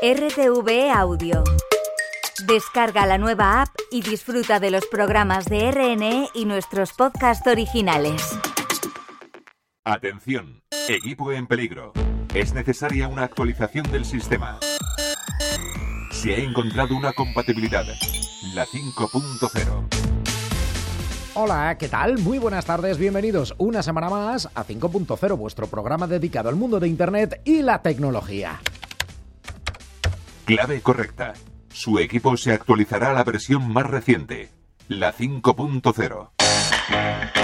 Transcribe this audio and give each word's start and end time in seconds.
RTV 0.00 0.92
Audio. 0.94 1.42
Descarga 2.46 3.04
la 3.04 3.18
nueva 3.18 3.62
app 3.62 3.70
y 3.90 4.00
disfruta 4.00 4.60
de 4.60 4.70
los 4.70 4.86
programas 4.86 5.46
de 5.46 5.72
RNE 5.72 6.28
y 6.34 6.44
nuestros 6.44 6.92
podcasts 6.92 7.44
originales. 7.48 8.38
Atención, 9.84 10.62
equipo 10.88 11.32
en 11.32 11.48
peligro. 11.48 11.92
Es 12.32 12.54
necesaria 12.54 13.08
una 13.08 13.24
actualización 13.24 13.90
del 13.90 14.04
sistema. 14.04 14.60
Se 16.12 16.32
ha 16.32 16.38
encontrado 16.38 16.94
una 16.94 17.12
compatibilidad, 17.12 17.84
la 18.54 18.66
5.0. 18.66 19.88
Hola, 21.34 21.76
¿qué 21.76 21.88
tal? 21.88 22.18
Muy 22.18 22.38
buenas 22.38 22.64
tardes, 22.64 22.98
bienvenidos 22.98 23.52
una 23.58 23.82
semana 23.82 24.08
más 24.08 24.48
a 24.54 24.64
5.0, 24.64 25.36
vuestro 25.36 25.66
programa 25.66 26.06
dedicado 26.06 26.50
al 26.50 26.54
mundo 26.54 26.78
de 26.78 26.86
Internet 26.86 27.40
y 27.44 27.62
la 27.62 27.82
tecnología. 27.82 28.60
Clave 30.48 30.80
correcta. 30.80 31.34
Su 31.68 31.98
equipo 31.98 32.34
se 32.38 32.52
actualizará 32.52 33.10
a 33.10 33.12
la 33.12 33.22
versión 33.22 33.70
más 33.70 33.84
reciente, 33.84 34.48
la 34.88 35.12
5.0. 35.12 37.37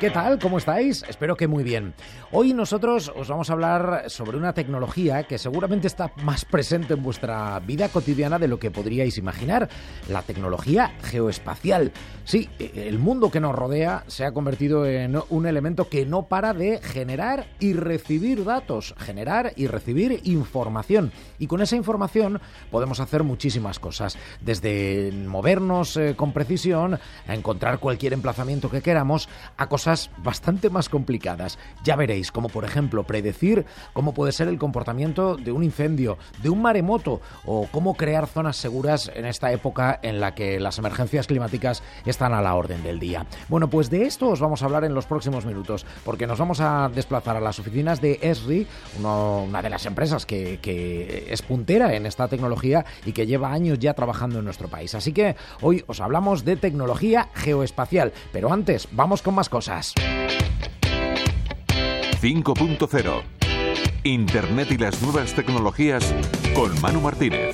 ¿Qué 0.00 0.08
tal? 0.08 0.38
¿Cómo 0.38 0.56
estáis? 0.56 1.04
Espero 1.10 1.36
que 1.36 1.46
muy 1.46 1.62
bien. 1.62 1.92
Hoy 2.32 2.54
nosotros 2.54 3.12
os 3.14 3.28
vamos 3.28 3.50
a 3.50 3.52
hablar 3.52 4.04
sobre 4.06 4.38
una 4.38 4.54
tecnología 4.54 5.24
que 5.24 5.36
seguramente 5.36 5.88
está 5.88 6.10
más 6.22 6.46
presente 6.46 6.94
en 6.94 7.02
vuestra 7.02 7.60
vida 7.60 7.90
cotidiana 7.90 8.38
de 8.38 8.48
lo 8.48 8.58
que 8.58 8.70
podríais 8.70 9.18
imaginar, 9.18 9.68
la 10.08 10.22
tecnología 10.22 10.94
geoespacial. 11.02 11.92
Sí, 12.24 12.48
el 12.58 12.98
mundo 12.98 13.30
que 13.30 13.40
nos 13.40 13.54
rodea 13.54 14.04
se 14.06 14.24
ha 14.24 14.32
convertido 14.32 14.86
en 14.86 15.18
un 15.28 15.44
elemento 15.44 15.90
que 15.90 16.06
no 16.06 16.22
para 16.22 16.54
de 16.54 16.80
generar 16.80 17.48
y 17.58 17.74
recibir 17.74 18.42
datos, 18.44 18.94
generar 18.96 19.52
y 19.56 19.66
recibir 19.66 20.20
información. 20.24 21.12
Y 21.38 21.46
con 21.46 21.60
esa 21.60 21.76
información 21.76 22.40
podemos 22.70 23.00
hacer 23.00 23.22
muchísimas 23.22 23.78
cosas, 23.78 24.16
desde 24.40 25.12
movernos 25.12 25.98
eh, 25.98 26.14
con 26.16 26.32
precisión, 26.32 26.98
a 27.28 27.34
encontrar 27.34 27.80
cualquier 27.80 28.14
emplazamiento 28.14 28.70
que 28.70 28.80
queramos, 28.80 29.28
a 29.58 29.68
cosas 29.68 29.89
bastante 30.18 30.70
más 30.70 30.88
complicadas. 30.88 31.58
Ya 31.84 31.96
veréis, 31.96 32.30
como 32.30 32.48
por 32.48 32.64
ejemplo 32.64 33.04
predecir 33.04 33.66
cómo 33.92 34.14
puede 34.14 34.32
ser 34.32 34.48
el 34.48 34.58
comportamiento 34.58 35.36
de 35.36 35.52
un 35.52 35.64
incendio, 35.64 36.18
de 36.42 36.50
un 36.50 36.62
maremoto 36.62 37.20
o 37.44 37.66
cómo 37.70 37.94
crear 37.94 38.26
zonas 38.26 38.56
seguras 38.56 39.10
en 39.14 39.26
esta 39.26 39.52
época 39.52 39.98
en 40.02 40.20
la 40.20 40.34
que 40.34 40.60
las 40.60 40.78
emergencias 40.78 41.26
climáticas 41.26 41.82
están 42.04 42.32
a 42.34 42.42
la 42.42 42.54
orden 42.54 42.82
del 42.82 42.98
día. 42.98 43.26
Bueno, 43.48 43.68
pues 43.68 43.90
de 43.90 44.04
esto 44.04 44.28
os 44.28 44.40
vamos 44.40 44.62
a 44.62 44.66
hablar 44.66 44.84
en 44.84 44.94
los 44.94 45.06
próximos 45.06 45.44
minutos, 45.44 45.84
porque 46.04 46.26
nos 46.26 46.38
vamos 46.38 46.60
a 46.60 46.90
desplazar 46.94 47.36
a 47.36 47.40
las 47.40 47.58
oficinas 47.58 48.00
de 48.00 48.18
ESRI, 48.22 48.66
una 48.98 49.62
de 49.62 49.70
las 49.70 49.86
empresas 49.86 50.26
que, 50.26 50.58
que 50.60 51.26
es 51.30 51.42
puntera 51.42 51.94
en 51.94 52.06
esta 52.06 52.28
tecnología 52.28 52.84
y 53.04 53.12
que 53.12 53.26
lleva 53.26 53.52
años 53.52 53.78
ya 53.78 53.94
trabajando 53.94 54.38
en 54.38 54.44
nuestro 54.44 54.68
país. 54.68 54.94
Así 54.94 55.12
que 55.12 55.36
hoy 55.60 55.84
os 55.86 56.00
hablamos 56.00 56.44
de 56.44 56.56
tecnología 56.56 57.28
geoespacial, 57.34 58.12
pero 58.32 58.52
antes 58.52 58.88
vamos 58.92 59.22
con 59.22 59.34
más 59.34 59.48
cosas. 59.48 59.79
5.0 62.22 63.22
Internet 64.04 64.68
y 64.70 64.78
las 64.78 65.02
nuevas 65.02 65.34
tecnologías 65.34 66.14
con 66.54 66.80
Manu 66.80 67.00
Martínez. 67.00 67.49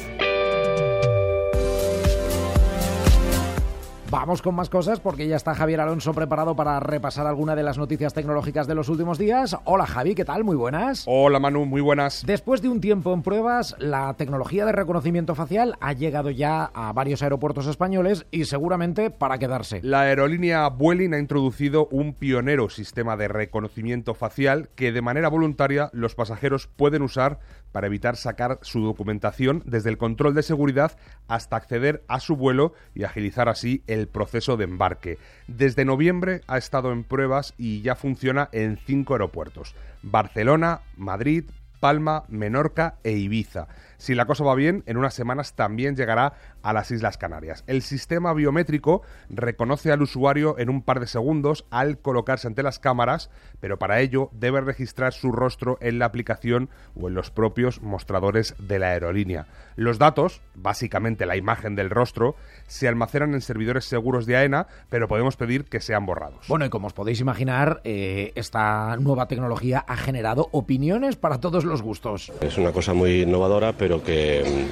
Vamos 4.09 4.41
con 4.41 4.55
más 4.55 4.71
cosas 4.71 5.01
porque 5.01 5.27
ya 5.27 5.35
está 5.35 5.53
Javier 5.53 5.81
Alonso 5.81 6.15
preparado 6.15 6.55
para 6.55 6.79
repasar 6.79 7.27
alguna 7.27 7.57
de 7.57 7.65
las 7.65 7.77
noticias 7.77 8.15
tecnológicas 8.15 8.69
de 8.69 8.77
los 8.77 8.89
últimos 8.89 9.19
días. 9.19 9.57
Hola 9.65 9.85
Javi, 9.85 10.15
¿qué 10.15 10.25
tal? 10.25 10.45
Muy 10.45 10.55
buenas. 10.55 11.05
Hola 11.09 11.41
Manu, 11.41 11.67
muy 11.67 11.81
buenas. 11.81 12.23
Después 12.25 12.63
de 12.63 12.69
un 12.69 12.81
tiempo 12.81 13.13
en 13.13 13.23
pruebas, 13.23 13.75
la 13.81 14.15
tecnología 14.15 14.65
de 14.65 14.71
reconocimiento 14.71 15.35
facial 15.35 15.75
ha 15.81 15.93
llegado 15.93 16.31
ya 16.31 16.71
a 16.73 16.93
varios 16.93 17.21
aeropuertos 17.23 17.67
españoles 17.67 18.27
y 18.31 18.45
seguramente 18.45 19.11
para 19.11 19.39
quedarse. 19.39 19.81
La 19.83 20.03
aerolínea 20.03 20.69
Vueling 20.69 21.15
ha 21.15 21.19
introducido 21.19 21.89
un 21.91 22.15
pionero 22.15 22.69
sistema 22.69 23.17
de 23.17 23.27
reconocimiento 23.27 24.15
facial 24.15 24.69
que 24.77 24.93
de 24.93 25.03
manera 25.03 25.29
voluntaria 25.29 25.91
los 25.93 26.15
pasajeros 26.15 26.69
pueden 26.69 27.03
usar 27.03 27.41
para 27.77 27.89
evitar 27.89 28.17
sacar 28.17 28.59
su 28.63 28.81
documentación 28.81 29.63
desde 29.67 29.91
el 29.91 29.99
control 29.99 30.35
de 30.35 30.43
seguridad 30.43 30.97
hasta 31.29 31.57
acceder 31.57 32.03
a 32.09 32.21
su 32.21 32.35
vuelo 32.35 32.73
y 32.95 33.05
agilizar 33.05 33.51
así 33.51 33.83
el 33.87 34.09
proceso 34.09 34.57
de 34.57 34.65
embarque. 34.65 35.19
Desde 35.47 35.85
noviembre 35.85 36.41
ha 36.47 36.57
estado 36.57 36.91
en 36.91 37.05
pruebas 37.05 37.53
y 37.59 37.83
ya 37.83 37.95
funciona 37.95 38.49
en 38.53 38.79
cinco 38.87 39.13
aeropuertos. 39.13 39.75
Barcelona, 40.03 40.81
Madrid, 40.97 41.51
Palma, 41.79 42.25
Menorca 42.29 42.97
e 43.05 43.13
Ibiza. 43.13 43.69
Si 43.99 44.15
la 44.15 44.25
cosa 44.25 44.45
va 44.45 44.55
bien, 44.55 44.83
en 44.87 44.97
unas 44.97 45.13
semanas 45.13 45.55
también 45.55 45.97
llegará 45.97 46.33
a 46.67 46.73
las 46.73 46.91
Islas 46.91 47.17
Canarias. 47.17 47.63
El 47.69 47.81
sistema 47.81 48.35
biométrico 48.35 49.03
reconoce 49.31 49.93
al 49.93 50.03
usuario 50.03 50.59
en 50.59 50.69
un 50.69 50.83
par 50.83 50.99
de 50.99 51.07
segundos 51.07 51.65
al 51.71 51.99
colocarse 51.99 52.49
ante 52.49 52.65
las 52.65 52.81
cámaras, 52.81 53.31
pero 53.61 53.79
para 53.79 54.01
ello 54.01 54.31
debe 54.33 54.61
registrar 54.61 55.13
su 55.13 55.31
rostro 55.31 55.79
en 55.81 56.01
la 56.01 56.07
aplicación 56.07 56.69
o 57.01 57.07
en 57.07 57.15
los 57.15 57.31
propios 57.31 57.83
mostradores 57.83 58.57
de 58.59 58.81
la 58.81 58.89
aerolínea. 58.89 59.47
Los 59.77 59.99
datos, 59.99 60.43
básicamente 60.57 61.25
la 61.25 61.37
imagen 61.37 61.77
del 61.77 61.89
rostro, 61.89 62.35
se 62.67 62.89
almacenan 62.89 63.35
en 63.35 63.43
servidores 63.43 63.85
seguros 63.85 64.27
de 64.27 64.37
AENA, 64.37 64.67
pero 64.89 65.07
podemos 65.07 65.37
pedir 65.37 65.67
que 65.67 65.81
sean 65.81 66.05
borrados. 66.05 66.49
Bueno, 66.49 66.65
y 66.65 66.69
como 66.69 66.89
os 66.89 66.95
podéis 66.95 67.21
imaginar, 67.21 67.81
eh, 67.85 68.33
esta 68.35 68.97
nueva 68.97 69.29
tecnología 69.29 69.85
ha 69.87 69.97
generado 69.97 70.49
opiniones 70.51 71.15
para 71.15 71.39
todos 71.39 71.65
los 71.65 71.81
gustos. 71.83 72.33
Es 72.41 72.59
una 72.59 72.73
cosa 72.73 72.93
muy 72.93 73.23
innovadora, 73.23 73.73
pero 73.75 74.03
que 74.03 74.67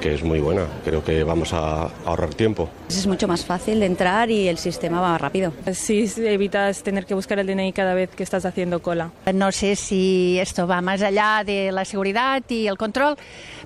que 0.00 0.14
es 0.14 0.24
muy 0.24 0.40
buena. 0.40 0.66
Creo 0.84 1.04
que 1.04 1.22
vamos 1.22 1.52
a 1.52 1.90
ahorrar 2.06 2.34
tiempo. 2.34 2.68
Es 2.88 3.06
mucho 3.06 3.28
más 3.28 3.44
fácil 3.44 3.80
de 3.80 3.86
entrar 3.86 4.30
y 4.30 4.48
el 4.48 4.58
sistema 4.58 5.00
va 5.00 5.10
más 5.10 5.20
rápido. 5.20 5.52
Sí, 5.72 6.10
evitas 6.16 6.82
tener 6.82 7.06
que 7.06 7.14
buscar 7.14 7.38
el 7.38 7.46
DNI 7.46 7.72
cada 7.72 7.94
vez 7.94 8.10
que 8.10 8.22
estás 8.22 8.44
haciendo 8.44 8.80
cola. 8.80 9.10
No 9.32 9.52
sé 9.52 9.76
si 9.76 10.38
esto 10.40 10.66
va 10.66 10.80
más 10.80 11.02
allá 11.02 11.42
de 11.44 11.70
la 11.70 11.84
seguridad 11.84 12.42
y 12.48 12.66
el 12.66 12.78
control. 12.78 13.16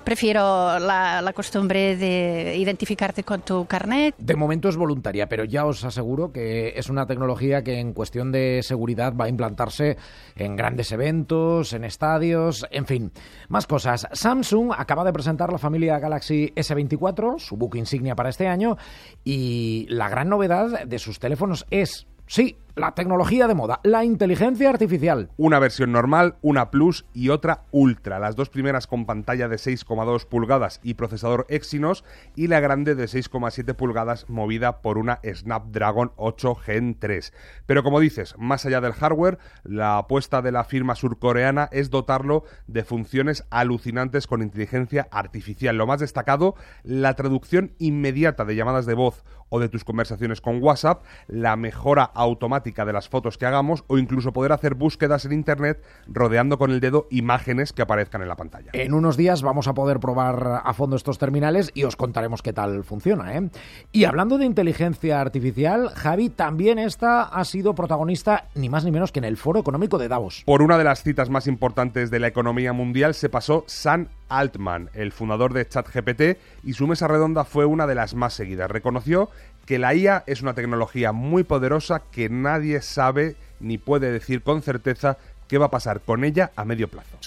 Prefiero 0.03 0.77
la, 0.77 1.21
la 1.21 1.33
costumbre 1.33 1.95
de 1.95 2.55
identificarte 2.57 3.23
con 3.23 3.41
tu 3.41 3.65
carnet. 3.65 4.13
De 4.17 4.35
momento 4.35 4.69
es 4.69 4.75
voluntaria, 4.75 5.27
pero 5.27 5.45
ya 5.45 5.65
os 5.65 5.83
aseguro 5.83 6.31
que 6.31 6.73
es 6.75 6.89
una 6.89 7.07
tecnología 7.07 7.63
que 7.63 7.79
en 7.79 7.93
cuestión 7.93 8.31
de 8.31 8.61
seguridad 8.61 9.13
va 9.15 9.25
a 9.25 9.29
implantarse 9.29 9.97
en 10.35 10.55
grandes 10.55 10.91
eventos, 10.91 11.73
en 11.73 11.85
estadios, 11.85 12.67
en 12.69 12.85
fin, 12.85 13.11
más 13.47 13.65
cosas. 13.65 14.07
Samsung 14.11 14.73
acaba 14.77 15.03
de 15.03 15.13
presentar 15.13 15.51
la 15.51 15.57
familia 15.57 15.97
Galaxy 15.97 16.24
S24, 16.29 17.39
su 17.39 17.57
book 17.57 17.75
insignia 17.75 18.15
para 18.15 18.29
este 18.29 18.47
año, 18.47 18.77
y 19.23 19.85
la 19.89 20.09
gran 20.09 20.29
novedad 20.29 20.85
de 20.85 20.99
sus 20.99 21.19
teléfonos 21.19 21.65
es, 21.69 22.07
sí, 22.27 22.57
la 22.75 22.93
tecnología 22.93 23.47
de 23.47 23.55
moda, 23.55 23.79
la 23.83 24.03
inteligencia 24.03 24.69
artificial. 24.69 25.29
Una 25.37 25.59
versión 25.59 25.93
normal, 25.93 26.35
una 26.41 26.71
Plus 26.71 27.05
y 27.13 27.29
otra 27.29 27.63
Ultra. 27.71 28.19
Las 28.19 28.35
dos 28.35 28.49
primeras 28.49 28.85
con 28.85 29.05
pantalla 29.05 29.47
de 29.47 29.55
6,2 29.55 30.25
pulgadas 30.25 30.81
y 30.83 30.95
procesador 30.95 31.45
Exynos 31.49 32.03
y 32.35 32.47
la 32.47 32.59
grande 32.59 32.95
de 32.95 33.05
6,7 33.05 33.75
pulgadas 33.75 34.29
movida 34.29 34.81
por 34.81 34.97
una 34.97 35.19
Snapdragon 35.23 36.11
8 36.17 36.55
Gen 36.55 36.99
3. 36.99 37.33
Pero 37.65 37.83
como 37.83 38.01
dices, 38.01 38.35
más 38.37 38.65
allá 38.65 38.81
del 38.81 38.93
hardware, 38.93 39.37
la 39.63 39.97
apuesta 39.97 40.41
de 40.41 40.51
la 40.51 40.65
firma 40.65 40.95
surcoreana 40.95 41.69
es 41.71 41.89
dotarlo 41.89 42.43
de 42.67 42.83
funciones 42.83 43.45
alucinantes 43.51 44.27
con 44.27 44.41
inteligencia 44.41 45.07
artificial. 45.11 45.77
Lo 45.77 45.87
más 45.87 46.01
destacado, 46.01 46.55
la 46.83 47.13
traducción 47.13 47.71
inmediata 47.79 48.43
de 48.43 48.55
llamadas 48.55 48.85
de 48.85 48.95
voz 48.95 49.23
o 49.47 49.59
de 49.59 49.69
tus 49.69 49.85
conversaciones 49.85 50.41
con 50.41 50.61
WhatsApp, 50.61 51.03
la 51.27 51.55
mejora 51.55 52.03
automática 52.03 52.64
de 52.65 52.93
las 52.93 53.09
fotos 53.09 53.37
que 53.37 53.45
hagamos 53.45 53.83
o 53.87 53.97
incluso 53.97 54.33
poder 54.33 54.51
hacer 54.51 54.73
búsquedas 54.73 55.25
en 55.25 55.33
Internet 55.33 55.83
rodeando 56.07 56.57
con 56.57 56.71
el 56.71 56.79
dedo 56.79 57.07
imágenes 57.11 57.73
que 57.73 57.83
aparezcan 57.83 58.21
en 58.21 58.27
la 58.27 58.35
pantalla. 58.35 58.71
En 58.73 58.93
unos 58.93 59.17
días 59.17 59.43
vamos 59.43 59.67
a 59.67 59.73
poder 59.73 59.99
probar 59.99 60.61
a 60.63 60.73
fondo 60.73 60.95
estos 60.95 61.19
terminales 61.19 61.71
y 61.73 61.83
os 61.83 61.95
contaremos 61.95 62.41
qué 62.41 62.53
tal 62.53 62.83
funciona. 62.83 63.37
¿eh? 63.37 63.49
Y 63.91 64.05
hablando 64.05 64.37
de 64.37 64.45
inteligencia 64.45 65.21
artificial, 65.21 65.89
Javi, 65.89 66.29
también 66.29 66.79
esta 66.79 67.23
ha 67.23 67.45
sido 67.45 67.75
protagonista 67.75 68.47
ni 68.55 68.69
más 68.69 68.83
ni 68.83 68.91
menos 68.91 69.11
que 69.11 69.19
en 69.19 69.25
el 69.25 69.37
Foro 69.37 69.59
Económico 69.59 69.97
de 69.97 70.07
Davos. 70.07 70.43
Por 70.45 70.61
una 70.61 70.77
de 70.77 70.83
las 70.83 71.03
citas 71.03 71.29
más 71.29 71.47
importantes 71.47 72.09
de 72.09 72.19
la 72.19 72.27
economía 72.27 72.73
mundial 72.73 73.13
se 73.13 73.29
pasó 73.29 73.63
San 73.67 74.09
Altman, 74.29 74.89
el 74.93 75.11
fundador 75.11 75.53
de 75.53 75.67
ChatGPT, 75.67 76.37
y 76.63 76.73
su 76.73 76.87
mesa 76.87 77.07
redonda 77.07 77.43
fue 77.43 77.65
una 77.65 77.85
de 77.85 77.95
las 77.95 78.15
más 78.15 78.33
seguidas. 78.33 78.71
Reconoció 78.71 79.29
que 79.65 79.79
la 79.79 79.95
IA 79.95 80.23
es 80.27 80.41
una 80.41 80.53
tecnología 80.53 81.11
muy 81.11 81.43
poderosa 81.43 82.03
que 82.11 82.29
nadie 82.29 82.81
sabe 82.81 83.35
ni 83.59 83.77
puede 83.77 84.11
decir 84.11 84.41
con 84.43 84.61
certeza 84.61 85.17
qué 85.47 85.57
va 85.57 85.67
a 85.67 85.71
pasar 85.71 86.01
con 86.01 86.23
ella 86.23 86.51
a 86.55 86.65
medio 86.65 86.87
plazo. 86.87 87.17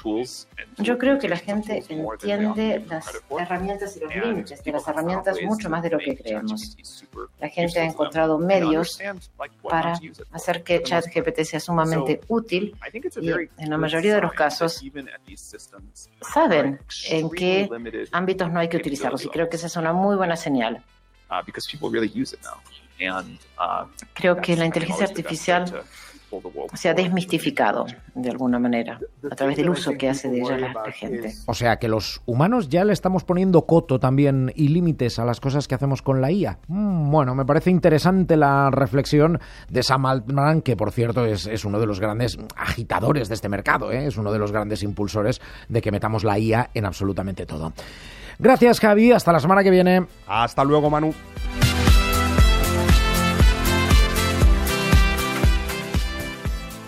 Yo 0.78 0.98
creo 0.98 1.18
que 1.18 1.28
la 1.28 1.36
gente 1.36 1.82
entiende 1.88 2.84
las 2.88 3.06
herramientas 3.30 3.96
y 3.96 4.00
los 4.00 4.14
límites 4.14 4.62
de 4.62 4.72
las 4.72 4.88
herramientas 4.88 5.38
mucho 5.42 5.70
más 5.70 5.82
de 5.82 5.90
lo 5.90 5.98
que 5.98 6.16
creemos. 6.16 6.76
La 7.38 7.48
gente 7.48 7.80
ha 7.80 7.84
encontrado 7.84 8.38
medios 8.38 8.98
para 9.62 9.98
hacer 10.32 10.62
que 10.62 10.82
ChatGPT 10.82 11.42
sea 11.42 11.60
sumamente 11.60 12.20
útil 12.28 12.76
y 13.20 13.30
en 13.30 13.70
la 13.70 13.78
mayoría 13.78 14.16
de 14.16 14.20
los 14.22 14.32
casos 14.32 14.82
saben 16.20 16.80
en 17.08 17.30
qué 17.30 17.68
ámbitos 18.12 18.50
no 18.50 18.60
hay 18.60 18.68
que 18.68 18.76
utilizarlos 18.76 19.24
y 19.24 19.28
creo 19.28 19.48
que 19.48 19.56
esa 19.56 19.66
es 19.68 19.76
una 19.76 19.92
muy 19.92 20.16
buena 20.16 20.36
señal. 20.36 20.84
Creo 24.14 24.36
que 24.36 24.56
la 24.56 24.66
inteligencia 24.66 25.06
artificial 25.06 25.84
se 26.74 26.88
ha 26.88 26.94
desmistificado 26.94 27.86
de 28.14 28.30
alguna 28.30 28.58
manera 28.58 29.00
a 29.30 29.34
través 29.34 29.56
del 29.56 29.70
uso 29.70 29.92
que 29.92 30.10
hace 30.10 30.28
de 30.28 30.40
ella 30.40 30.58
la, 30.58 30.92
gente. 30.92 31.32
O 31.46 31.54
sea 31.54 31.78
que 31.78 31.88
los 31.88 32.20
humanos 32.26 32.68
ya 32.68 32.84
le 32.84 32.92
estamos 32.92 33.24
poniendo 33.24 33.64
coto 33.64 33.98
también 33.98 34.52
y 34.54 34.68
límites 34.68 35.18
a 35.18 35.24
las 35.24 35.40
cosas 35.40 35.66
que 35.66 35.74
hacemos 35.74 36.02
con 36.02 36.20
la 36.20 36.30
IA. 36.30 36.58
Mm, 36.68 37.10
bueno, 37.10 37.34
me 37.34 37.46
parece 37.46 37.70
interesante 37.70 38.36
la 38.36 38.70
reflexión 38.70 39.40
de 39.70 39.82
Sam 39.82 40.06
Altman, 40.06 40.60
que 40.60 40.76
por 40.76 40.92
cierto 40.92 41.24
es, 41.24 41.46
es 41.46 41.64
uno 41.64 41.80
de 41.80 41.86
los 41.86 41.98
grandes 41.98 42.38
agitadores 42.56 43.28
de 43.28 43.34
este 43.34 43.48
mercado, 43.48 43.90
¿eh? 43.90 44.06
es 44.06 44.16
uno 44.16 44.30
de 44.30 44.38
los 44.38 44.52
grandes 44.52 44.82
impulsores 44.82 45.40
de 45.68 45.80
que 45.80 45.90
metamos 45.90 46.24
la 46.24 46.38
IA 46.38 46.70
en 46.74 46.84
absolutamente 46.84 47.46
todo. 47.46 47.72
Gracias 48.38 48.78
Javi, 48.78 49.10
hasta 49.12 49.32
la 49.32 49.40
semana 49.40 49.64
que 49.64 49.70
viene. 49.70 50.06
Hasta 50.26 50.62
luego 50.64 50.88
Manu. 50.90 51.12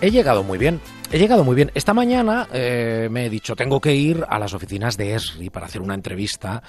He 0.01 0.09
llegado 0.09 0.43
muy 0.43 0.57
bien. 0.57 0.79
He 1.11 1.19
llegado 1.19 1.43
muy 1.43 1.55
bien. 1.55 1.71
Esta 1.75 1.93
mañana 1.93 2.47
eh, 2.53 3.09
me 3.11 3.25
he 3.25 3.29
dicho, 3.29 3.55
tengo 3.55 3.81
que 3.81 3.93
ir 3.93 4.25
a 4.29 4.39
las 4.39 4.53
oficinas 4.53 4.95
de 4.95 5.13
ESRI 5.13 5.49
para 5.49 5.65
hacer 5.65 5.81
una 5.81 5.93
entrevista 5.93 6.63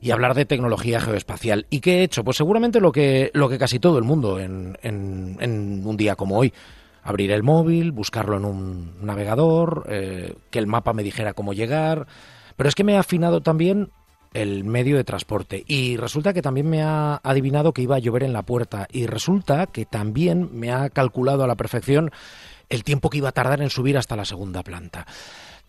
y 0.00 0.12
hablar 0.12 0.34
de 0.34 0.44
tecnología 0.44 1.00
geoespacial. 1.00 1.66
¿Y 1.68 1.80
qué 1.80 1.98
he 1.98 2.02
hecho? 2.04 2.22
Pues 2.22 2.36
seguramente 2.36 2.80
lo 2.80 2.92
que, 2.92 3.32
lo 3.34 3.48
que 3.48 3.58
casi 3.58 3.80
todo 3.80 3.98
el 3.98 4.04
mundo 4.04 4.38
en, 4.38 4.78
en, 4.82 5.84
un 5.84 5.96
día 5.96 6.14
como 6.14 6.38
hoy. 6.38 6.54
Abrir 7.02 7.32
el 7.32 7.42
móvil, 7.42 7.90
buscarlo 7.90 8.36
en 8.36 8.44
un 8.44 9.04
navegador, 9.04 9.86
eh, 9.88 10.36
que 10.50 10.60
el 10.60 10.66
mapa 10.68 10.92
me 10.92 11.02
dijera 11.02 11.34
cómo 11.34 11.52
llegar. 11.52 12.06
Pero 12.56 12.68
es 12.68 12.74
que 12.74 12.84
me 12.84 12.96
ha 12.96 13.00
afinado 13.00 13.40
también 13.40 13.90
el 14.34 14.64
medio 14.64 14.96
de 14.96 15.04
transporte. 15.04 15.64
Y 15.66 15.96
resulta 15.96 16.32
que 16.32 16.42
también 16.42 16.68
me 16.68 16.82
ha 16.82 17.20
adivinado 17.22 17.72
que 17.72 17.82
iba 17.82 17.96
a 17.96 18.00
llover 18.00 18.22
en 18.22 18.32
la 18.32 18.42
puerta. 18.42 18.86
Y 18.92 19.06
resulta 19.06 19.66
que 19.66 19.86
también 19.86 20.50
me 20.52 20.72
ha 20.72 20.90
calculado 20.90 21.44
a 21.44 21.46
la 21.46 21.56
perfección 21.56 22.10
el 22.68 22.84
tiempo 22.84 23.10
que 23.10 23.18
iba 23.18 23.30
a 23.30 23.32
tardar 23.32 23.62
en 23.62 23.70
subir 23.70 23.96
hasta 23.96 24.16
la 24.16 24.24
segunda 24.24 24.62
planta. 24.62 25.06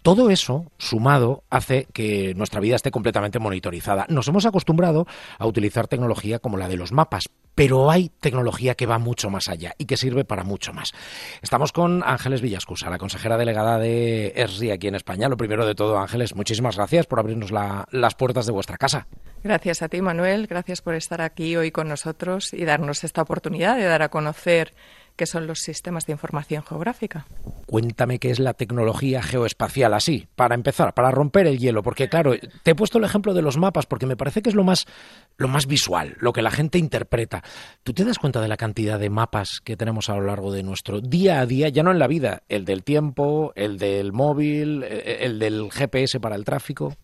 Todo 0.02 0.30
eso, 0.30 0.72
sumado, 0.78 1.44
hace 1.50 1.86
que 1.92 2.34
nuestra 2.36 2.62
vida 2.62 2.78
esté 2.78 2.90
completamente 2.90 3.38
monitorizada. 3.38 4.06
Nos 4.08 4.30
hemos 4.30 4.46
acostumbrado 4.46 5.06
a 5.38 5.46
utilizar 5.46 5.88
tecnología 5.88 6.40
como 6.40 6.58
la 6.58 6.70
de 6.70 6.78
los 6.78 6.94
mapas, 6.94 7.30
pero 7.54 7.92
hay 7.92 8.10
tecnología 8.22 8.76
que 8.76 8.86
va 8.86 8.98
mucho 8.98 9.30
más 9.30 9.50
allá 9.50 9.74
y 9.78 9.86
que 9.86 9.98
sirve 9.98 10.24
para 10.24 10.46
mucho 10.46 10.72
más. 10.72 10.94
Estamos 11.42 11.74
con 11.74 12.02
Ángeles 12.06 12.42
Villascusa, 12.42 12.90
la 12.90 12.98
consejera 12.98 13.38
delegada 13.38 13.78
de 13.78 14.32
ESRI 14.38 14.72
aquí 14.72 14.88
en 14.88 14.96
España. 14.96 15.28
Lo 15.28 15.36
primero 15.36 15.66
de 15.66 15.76
todo, 15.76 16.00
Ángeles, 16.00 16.34
muchísimas 16.34 16.78
gracias 16.78 17.06
por 17.06 17.20
abrirnos 17.20 17.52
las 17.52 18.16
puertas 18.16 18.46
de 18.46 18.54
vuestra 18.54 18.78
casa. 18.78 19.08
Gracias 19.44 19.82
a 19.82 19.90
ti, 19.90 20.02
Manuel. 20.02 20.48
Gracias 20.48 20.82
por 20.82 20.96
estar 20.96 21.22
aquí 21.22 21.58
hoy 21.58 21.72
con 21.72 21.90
nosotros 21.90 22.54
y 22.54 22.64
darnos 22.64 23.04
esta 23.04 23.22
oportunidad 23.22 23.76
de 23.76 23.84
dar 23.84 24.02
a 24.02 24.10
conocer 24.10 24.74
que 25.20 25.26
son 25.26 25.48
los 25.48 25.60
sistemas 25.60 26.06
de 26.06 26.14
información 26.14 26.64
geográfica. 26.64 27.26
Cuéntame 27.66 28.20
qué 28.20 28.30
es 28.30 28.40
la 28.40 28.54
tecnología 28.54 29.22
geoespacial 29.22 29.94
así, 29.94 30.30
para 30.38 30.56
empezar, 30.56 30.94
para 30.94 31.12
romper 31.12 31.46
el 31.46 31.60
hielo, 31.60 31.84
porque 31.84 32.08
claro, 32.08 32.36
te 32.64 32.72
he 32.72 32.76
puesto 32.76 33.00
el 33.00 33.04
ejemplo 33.04 33.34
de 33.34 33.42
los 33.42 33.58
mapas 33.58 33.86
porque 33.86 34.06
me 34.06 34.16
parece 34.16 34.42
que 34.42 34.48
es 34.48 34.56
lo 34.56 34.64
más 34.64 34.88
lo 35.36 35.50
más 35.50 35.68
visual, 35.68 36.16
lo 36.22 36.32
que 36.32 36.42
la 36.42 36.52
gente 36.52 36.78
interpreta. 36.78 37.44
¿Tú 37.84 37.94
te 37.94 38.06
das 38.06 38.18
cuenta 38.18 38.40
de 38.40 38.48
la 38.48 38.56
cantidad 38.56 38.98
de 38.98 39.10
mapas 39.10 39.60
que 39.62 39.76
tenemos 39.76 40.10
a 40.10 40.16
lo 40.16 40.22
largo 40.22 40.54
de 40.54 40.64
nuestro 40.64 41.02
día 41.02 41.42
a 41.42 41.46
día, 41.46 41.68
ya 41.68 41.84
no 41.84 41.92
en 41.92 42.00
la 42.00 42.08
vida, 42.08 42.44
el 42.48 42.64
del 42.64 42.86
tiempo, 42.86 43.52
el 43.58 43.78
del 43.78 44.14
móvil, 44.14 44.84
eh, 44.84 45.18
el 45.26 45.38
del 45.38 45.70
GPS 45.70 46.22
para 46.22 46.38
el 46.38 46.46
tráfico? 46.46 46.96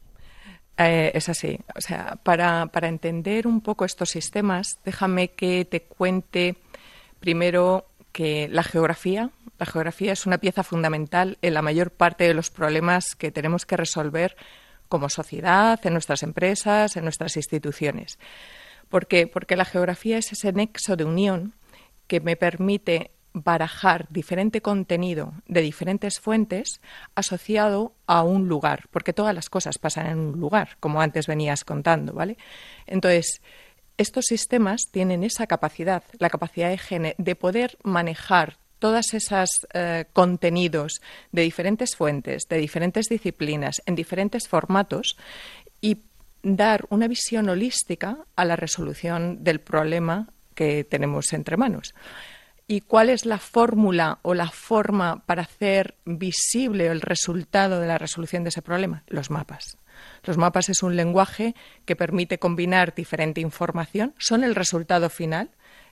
Eh, 0.77 1.12
es 1.13 1.27
así. 1.27 1.59
O 1.75 1.81
sea, 1.81 2.17
para, 2.23 2.67
para 2.67 2.88
entender 2.88 3.45
un 3.45 3.59
poco 3.59 3.83
estos 3.83 4.07
sistemas, 4.07 4.79
déjame 4.85 5.31
que 5.31 5.65
te 5.65 5.81
cuente 5.81 6.56
primero 7.19 7.89
que 8.15 8.47
la 8.47 8.63
geografía, 8.63 9.29
la 9.59 9.65
geografía 9.65 10.13
es 10.13 10.25
una 10.25 10.38
pieza 10.38 10.63
fundamental 10.63 11.38
en 11.41 11.53
la 11.53 11.62
mayor 11.62 11.91
parte 11.91 12.23
de 12.23 12.33
los 12.33 12.50
problemas 12.50 13.13
que 13.13 13.29
tenemos 13.29 13.65
que 13.65 13.75
resolver 13.75 14.38
como 14.88 15.09
sociedad, 15.09 15.77
en 15.85 15.91
nuestras 15.91 16.23
empresas, 16.23 16.95
en 16.95 17.03
nuestras 17.03 17.35
instituciones. 17.35 18.17
¿Por 18.88 19.07
qué? 19.07 19.27
Porque 19.27 19.57
la 19.57 19.65
geografía 19.65 20.17
es 20.17 20.31
ese 20.31 20.53
nexo 20.53 20.95
de 20.95 21.03
unión 21.03 21.56
que 22.07 22.21
me 22.21 22.38
permite 22.38 23.12
barajar 23.33 24.07
diferente 24.09 24.62
contenido 24.62 25.33
de 25.45 25.59
diferentes 25.59 26.21
fuentes 26.21 26.79
asociado 27.15 27.95
a 28.07 28.23
un 28.23 28.47
lugar, 28.47 28.85
porque 28.91 29.12
todas 29.12 29.35
las 29.35 29.50
cosas 29.50 29.77
pasan 29.77 30.07
en 30.07 30.19
un 30.19 30.39
lugar, 30.39 30.77
como 30.79 31.01
antes 31.01 31.27
venías 31.27 31.65
contando, 31.65 32.13
¿vale? 32.13 32.38
Entonces, 32.88 33.41
estos 33.97 34.25
sistemas 34.25 34.81
tienen 34.92 35.24
esa 35.24 35.47
capacidad, 35.47 36.03
la 36.19 36.30
capacidad 36.30 36.69
de, 36.69 37.15
de 37.18 37.36
poder 37.36 37.77
manejar 37.83 38.57
todos 38.80 39.13
esos 39.13 39.50
eh, 39.74 40.06
contenidos 40.13 41.01
de 41.31 41.44
diferentes 41.44 41.95
fuentes, 41.95 42.44
de 42.50 42.57
diferentes 42.57 43.07
disciplinas, 43.07 43.81
en 43.86 43.95
diferentes 43.95 44.47
formatos 44.47 45.18
y 45.81 46.01
dar 46.44 46.86
una 46.89 47.07
visión 47.07 47.50
holística 47.50 48.19
a 48.36 48.45
la 48.45 48.56
resolución 48.56 49.44
del 49.44 49.59
problema 49.59 50.27
que 50.53 50.83
tenemos 50.83 51.33
entre 51.33 51.57
manos. 51.57 51.95
¿Y 52.68 52.81
cuál 52.81 53.09
es 53.09 53.25
la 53.25 53.38
fórmula 53.38 54.19
o 54.24 54.33
la 54.33 54.50
forma 54.50 55.24
para 55.25 55.44
hacer 55.44 55.95
visible 56.06 56.88
el 56.88 57.01
resultado 57.01 57.80
de 57.80 57.88
la 57.88 57.98
resolución 57.98 58.44
de 58.44 58.50
ese 58.50 58.62
problema? 58.62 59.03
Los 59.07 59.30
mapas. 59.30 59.77
Los 60.24 60.38
mapas 60.38 60.69
es 60.69 60.83
un 60.83 60.95
lenguaje 60.95 61.56
que 61.86 61.95
permite 61.95 62.39
combinar 62.39 62.94
diferente 62.95 63.42
información, 63.42 64.13
son 64.18 64.44
el 64.44 64.56
resultado 64.56 65.09
final, 65.09 65.50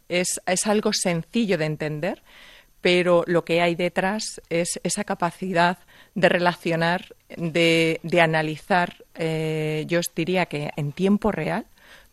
es, 0.10 0.40
algo 0.66 0.92
sencillo 0.94 1.58
de 1.58 1.66
entender, 1.66 2.24
pero 2.82 3.24
lo 3.28 3.46
que 3.46 3.62
hay 3.62 3.76
detrás 3.76 4.42
es 4.50 4.80
esa 4.84 5.04
capacidad 5.04 5.78
de 6.16 6.30
relacionar, 6.30 7.16
de, 7.38 8.00
analizar, 8.22 9.04
eh, 9.16 9.86
yo 9.88 10.00
os 10.00 10.14
diría 10.14 10.46
que 10.48 10.72
en 10.76 10.92
tiempo 10.92 11.32
real, 11.32 11.66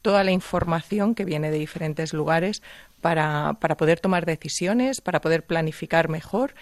toda 0.03 0.25
la 0.25 0.31
información 0.31 1.15
que 1.15 1.25
viene 1.25 1.51
de 1.51 1.59
diferentes 1.59 2.15
lugares 2.15 2.63
para, 3.01 3.55
para 3.61 3.77
poder 3.77 4.01
tomar 4.01 4.25
decisiones, 4.25 5.01
para 5.01 5.21
poder 5.21 5.45
planificar 5.45 6.09
mejor. 6.09 6.55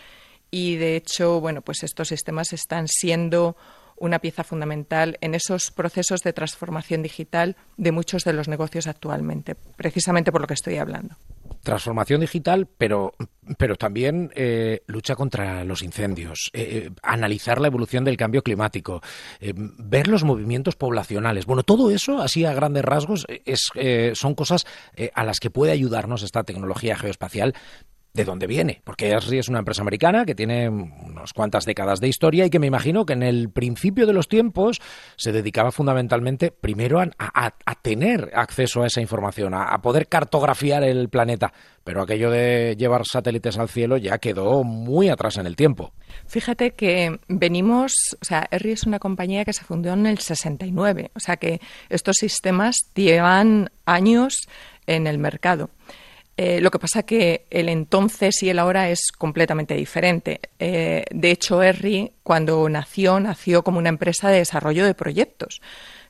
Y 0.51 0.77
de 0.77 0.97
hecho, 0.97 1.41
bueno, 1.41 1.61
pues 1.61 1.83
estos 1.83 2.09
sistemas 2.09 2.53
están 2.53 2.89
siendo 2.89 3.57
una 4.01 4.19
pieza 4.19 4.45
fundamental 4.45 5.19
en 5.21 5.35
esos 5.35 5.71
procesos 5.71 6.23
de 6.23 6.33
transformación 6.33 7.03
digital 7.03 7.57
de 7.77 7.93
muchos 7.93 8.25
de 8.25 8.33
los 8.33 8.49
negocios 8.49 8.87
actualmente, 8.87 9.55
precisamente 9.55 10.33
por 10.33 10.41
lo 10.41 10.47
que 10.47 10.55
estoy 10.55 10.77
hablando. 10.77 11.17
Transformación 11.63 12.21
digital, 12.21 12.69
pero, 12.79 13.15
pero 13.59 13.77
también 13.77 14.31
eh, 14.35 14.83
lucha 14.87 15.17
contra 15.17 15.65
los 15.65 15.83
incendios, 15.83 16.51
eh, 16.53 16.87
eh, 16.87 16.91
analizar 17.03 17.61
la 17.61 17.67
evolución 17.67 18.05
del 18.05 18.17
cambio 18.17 18.43
climático, 18.43 19.03
ver 19.41 20.09
los 20.09 20.25
movimientos 20.25 20.77
poblacionales. 20.77 21.47
Bueno, 21.47 21.65
todo 21.65 21.91
eso, 21.91 22.23
así 22.23 22.45
a 22.45 22.55
grandes 22.55 22.85
rasgos, 22.85 23.27
son 24.15 24.35
cosas 24.35 24.67
a 25.15 25.25
las 25.25 25.41
que 25.41 25.51
puede 25.51 25.73
ayudarnos 25.73 26.23
esta 26.23 26.45
tecnología 26.45 26.97
geoespacial, 26.97 27.55
de 28.19 28.25
dónde 28.25 28.49
viene, 28.49 28.83
porque 28.83 29.15
ESRI 29.15 29.39
es 29.39 29.49
una 29.49 29.61
empresa 29.61 29.83
americana 29.83 30.27
que 30.27 30.35
tiene 30.35 30.69
unas 30.69 31.33
cuantas 31.33 31.65
décadas 31.65 32.01
de 32.01 32.09
historia 32.09 32.45
y 32.45 32.51
que 32.51 32.59
me 32.59 32.67
imagino 32.67 33.07
que 33.07 33.13
en 33.13 33.23
el 33.23 33.49
principio 33.49 34.09
de 34.09 34.13
los 34.13 34.27
tiempos 34.27 34.81
se 35.17 35.31
dedicaba 35.31 35.71
fundamentalmente 35.71 36.51
primero 36.51 37.01
a, 37.01 37.51
tener 37.81 38.33
acceso 38.35 38.83
a 38.83 38.89
esa 38.89 39.01
información, 39.01 39.55
a, 39.55 39.81
poder 39.81 40.09
cartografiar 40.09 40.83
el 40.83 41.09
planeta, 41.09 41.53
pero 41.85 42.03
aquello 42.03 42.29
de 42.31 42.75
llevar 42.77 43.07
satélites 43.07 43.57
al 43.57 43.69
cielo 43.69 43.97
ya 43.97 44.19
quedó 44.19 44.65
muy 44.65 45.11
atrás 45.11 45.37
en 45.37 45.47
el 45.47 45.55
tiempo. 45.55 45.93
Fíjate 46.27 46.73
que 46.73 47.21
venimos, 47.29 47.93
o 48.21 48.25
sea, 48.25 48.49
ESRI 48.51 48.73
es 48.73 48.83
una 48.83 48.99
compañía 48.99 49.45
que 49.45 49.53
se 49.53 49.63
fundó 49.63 49.93
en 49.93 50.07
el 50.07 50.19
69, 50.19 51.13
o 51.15 51.21
sea 51.21 51.37
que 51.37 51.61
estos 51.89 52.17
sistemas 52.17 52.75
llevan 52.97 53.71
años 53.87 54.49
en 54.89 55.07
el 55.07 55.19
mercado. 55.19 55.71
Eh, 56.41 56.61
lo 56.61 56.71
que 56.71 56.79
pasa 56.79 57.03
que 57.03 57.47
el 57.51 57.69
entonces 57.69 58.45
y 58.45 58.49
el 58.49 58.61
ahora 58.61 58.91
es 58.91 59.11
completamente 59.11 59.75
diferente. 59.75 60.41
Eh, 60.61 61.05
de 61.11 61.33
hecho, 61.33 61.65
ERRI, 61.65 62.13
cuando 62.23 62.69
nació, 62.69 63.19
nació 63.19 63.65
como 63.65 63.79
una 63.79 63.89
empresa 63.89 64.31
de 64.31 64.39
desarrollo 64.39 64.87
de 64.87 64.95
proyectos, 64.95 65.61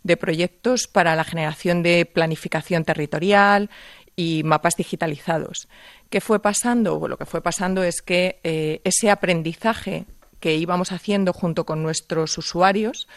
de 0.02 0.18
proyectos 0.18 0.86
para 0.86 1.16
la 1.16 1.24
generación 1.24 1.82
de 1.82 2.04
planificación 2.04 2.84
territorial 2.84 3.70
y 4.16 4.42
mapas 4.44 4.76
digitalizados. 4.76 5.66
¿Qué 6.10 6.20
fue 6.20 6.42
pasando? 6.42 7.08
lo 7.08 7.16
que 7.16 7.24
fue 7.24 7.40
pasando 7.40 7.82
es 7.82 8.02
que 8.02 8.38
eh, 8.44 8.82
ese 8.84 9.10
aprendizaje 9.10 10.04
que 10.40 10.56
íbamos 10.56 10.92
haciendo 10.92 11.32
junto 11.32 11.64
con 11.64 11.82
nuestros 11.82 12.36
usuarios 12.36 13.08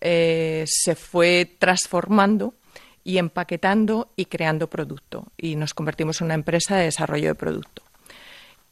se 0.00 0.94
fue 0.96 1.56
transformando 1.58 2.52
y 3.04 3.18
empaquetando 3.18 4.10
y 4.16 4.24
creando 4.24 4.68
producto. 4.68 5.26
Y 5.36 5.56
nos 5.56 5.74
convertimos 5.74 6.20
en 6.20 6.26
una 6.26 6.34
empresa 6.34 6.76
de 6.76 6.84
desarrollo 6.84 7.28
de 7.28 7.34
producto. 7.34 7.82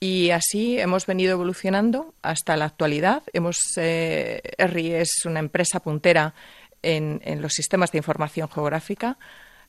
Y 0.00 0.30
así 0.30 0.80
hemos 0.80 1.06
venido 1.06 1.30
evolucionando 1.32 2.14
hasta 2.22 2.56
la 2.56 2.64
actualidad. 2.64 3.22
Hemos, 3.32 3.58
eh, 3.76 4.40
es 4.58 5.24
una 5.26 5.38
empresa 5.38 5.78
puntera 5.78 6.34
en, 6.82 7.20
los 7.40 7.52
sistemas 7.52 7.92
de 7.92 7.98
información 7.98 8.48
geográfica. 8.48 9.16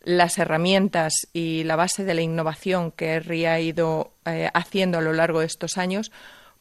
Las 0.01 0.39
herramientas 0.39 1.13
y 1.33 1.63
la 1.65 1.75
base 1.75 2.03
de 2.03 2.15
la 2.15 2.21
innovación 2.21 2.91
que 2.91 3.09
ERRI 3.09 3.45
ha 3.45 3.59
ido 3.59 4.13
eh, 4.25 4.49
haciendo 4.55 4.97
a 4.97 5.01
lo 5.01 5.13
largo 5.13 5.41
de 5.41 5.45
estos 5.45 5.77
años, 5.77 6.11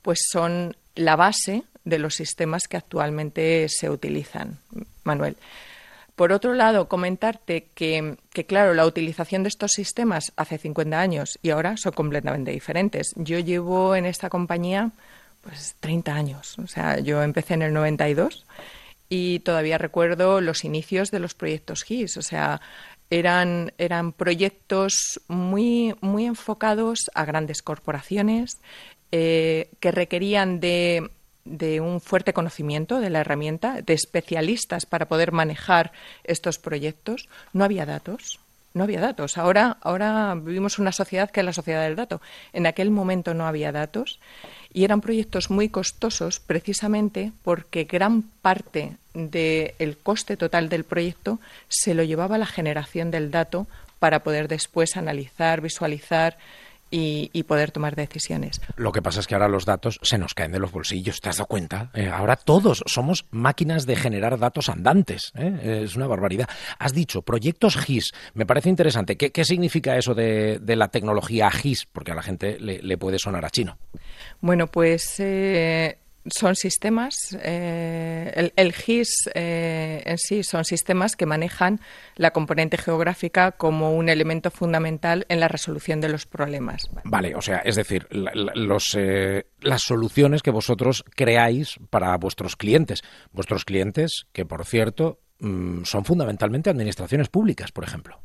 pues 0.02 0.20
son 0.30 0.76
la 0.94 1.16
base 1.16 1.62
de 1.84 1.98
los 1.98 2.14
sistemas 2.14 2.68
que 2.68 2.76
actualmente 2.76 3.66
se 3.68 3.88
utilizan, 3.88 4.58
Manuel. 5.02 5.36
Por 6.22 6.32
otro 6.32 6.54
lado, 6.54 6.86
comentarte 6.86 7.66
que, 7.74 8.16
claro, 8.46 8.74
la 8.74 8.86
utilización 8.86 9.42
de 9.42 9.48
estos 9.48 9.72
sistemas 9.72 10.32
hace 10.36 10.56
50 10.56 11.00
años 11.00 11.36
y 11.42 11.50
ahora 11.50 11.76
son 11.76 11.90
completamente 11.90 12.52
diferentes. 12.52 13.12
Yo 13.16 13.40
llevo 13.40 13.96
en 13.96 14.06
esta 14.06 14.30
compañía 14.30 14.92
pues 15.40 15.74
30 15.80 16.14
años. 16.14 16.56
O 16.60 16.68
sea, 16.68 17.00
yo 17.00 17.24
empecé 17.24 17.54
en 17.54 17.62
el 17.62 17.72
92 17.72 18.46
y 19.08 19.40
todavía 19.40 19.78
recuerdo 19.78 20.40
los 20.40 20.62
inicios 20.62 21.10
de 21.10 21.18
los 21.18 21.34
proyectos 21.34 21.82
GIS. 21.82 22.16
O 22.16 22.22
sea, 22.22 22.60
eran, 23.10 23.72
eran 23.76 24.12
proyectos 24.12 25.20
muy, 25.26 25.96
muy 26.02 26.26
enfocados 26.26 27.10
a 27.16 27.24
grandes 27.24 27.62
corporaciones 27.62 28.58
eh, 29.10 29.70
que 29.80 29.90
requerían 29.90 30.60
de 30.60 31.10
de 31.44 31.80
un 31.80 32.00
fuerte 32.00 32.32
conocimiento 32.32 33.00
de 33.00 33.10
la 33.10 33.20
herramienta, 33.20 33.82
de 33.82 33.94
especialistas 33.94 34.86
para 34.86 35.06
poder 35.08 35.32
manejar 35.32 35.92
estos 36.24 36.58
proyectos. 36.58 37.28
No 37.52 37.64
había 37.64 37.86
datos, 37.86 38.38
no 38.74 38.84
había 38.84 39.00
datos. 39.00 39.38
Ahora, 39.38 39.76
ahora 39.82 40.34
vivimos 40.34 40.78
una 40.78 40.92
sociedad 40.92 41.30
que 41.30 41.40
es 41.40 41.46
la 41.46 41.52
sociedad 41.52 41.82
del 41.82 41.96
dato. 41.96 42.20
En 42.52 42.66
aquel 42.66 42.90
momento 42.90 43.34
no 43.34 43.46
había 43.46 43.72
datos 43.72 44.18
y 44.72 44.84
eran 44.84 45.00
proyectos 45.00 45.50
muy 45.50 45.68
costosos 45.68 46.40
precisamente 46.40 47.32
porque 47.42 47.84
gran 47.84 48.22
parte 48.22 48.96
del 49.14 49.98
coste 50.02 50.36
total 50.36 50.68
del 50.68 50.84
proyecto 50.84 51.38
se 51.68 51.94
lo 51.94 52.02
llevaba 52.02 52.38
la 52.38 52.46
generación 52.46 53.10
del 53.10 53.30
dato 53.30 53.66
para 53.98 54.22
poder 54.22 54.48
después 54.48 54.96
analizar, 54.96 55.60
visualizar 55.60 56.38
y, 56.92 57.42
poder 57.42 57.72
tomar 57.72 57.96
decisiones. 57.96 58.60
Lo 58.76 58.92
que 58.92 59.02
pasa 59.02 59.20
es 59.20 59.26
que 59.26 59.34
ahora 59.34 59.48
los 59.48 59.64
datos 59.64 59.98
se 60.02 60.16
nos 60.16 60.34
caen 60.34 60.52
de 60.52 60.60
los 60.60 60.70
bolsillos, 60.70 61.20
¿te 61.20 61.28
has 61.28 61.38
dado 61.38 61.48
cuenta? 61.48 61.90
Eh, 61.94 62.08
ahora 62.08 62.36
todos 62.36 62.84
somos 62.86 63.26
máquinas 63.30 63.84
de 63.84 63.96
generar 63.96 64.38
datos 64.38 64.68
andantes, 64.68 65.32
¿eh? 65.34 65.82
es 65.84 65.96
una 65.96 66.06
barbaridad. 66.06 66.48
Has 66.78 66.92
dicho 66.92 67.22
proyectos 67.22 67.76
GIS, 67.76 68.12
me 68.34 68.46
parece 68.46 68.68
interesante. 68.68 69.16
¿Qué, 69.16 69.44
significa 69.44 69.96
eso 69.96 70.14
de, 70.14 70.60
la 70.64 70.88
tecnología 70.88 71.50
GIS? 71.50 71.86
Porque 71.90 72.12
a 72.12 72.14
la 72.14 72.22
gente 72.22 72.58
le, 72.60 72.98
puede 72.98 73.18
sonar 73.18 73.44
a 73.44 73.50
chino. 73.50 73.78
Bueno, 74.40 74.66
pues 74.68 75.18
eh, 75.18 75.98
son 76.30 76.54
sistemas, 76.54 77.36
eh, 77.42 78.50
el, 78.56 78.72
GIS 78.72 79.30
eh, 79.34 80.02
en 80.04 80.18
sí 80.18 80.42
son 80.42 80.64
sistemas 80.64 81.16
que 81.16 81.26
manejan 81.26 81.80
la 82.16 82.30
componente 82.30 82.78
geográfica 82.78 83.52
como 83.52 83.92
un 83.92 84.08
elemento 84.08 84.50
fundamental 84.50 85.26
en 85.28 85.40
la 85.40 85.48
resolución 85.48 86.00
de 86.00 86.08
los 86.08 86.26
problemas. 86.26 86.88
Vale, 87.04 87.34
o 87.34 87.42
sea, 87.42 87.58
es 87.58 87.76
decir, 87.76 88.06
los, 88.10 88.96
eh, 88.96 89.46
las 89.60 89.82
soluciones 89.82 90.42
que 90.42 90.50
vosotros 90.50 91.04
creáis 91.16 91.78
para 91.90 92.16
vuestros 92.18 92.56
clientes. 92.56 93.02
Vuestros 93.32 93.64
clientes, 93.64 94.26
que 94.32 94.44
por 94.44 94.64
cierto, 94.64 95.20
mm, 95.40 95.84
son 95.84 96.04
fundamentalmente 96.04 96.70
administraciones 96.70 97.28
públicas, 97.28 97.72
por 97.72 97.84
ejemplo. 97.84 98.20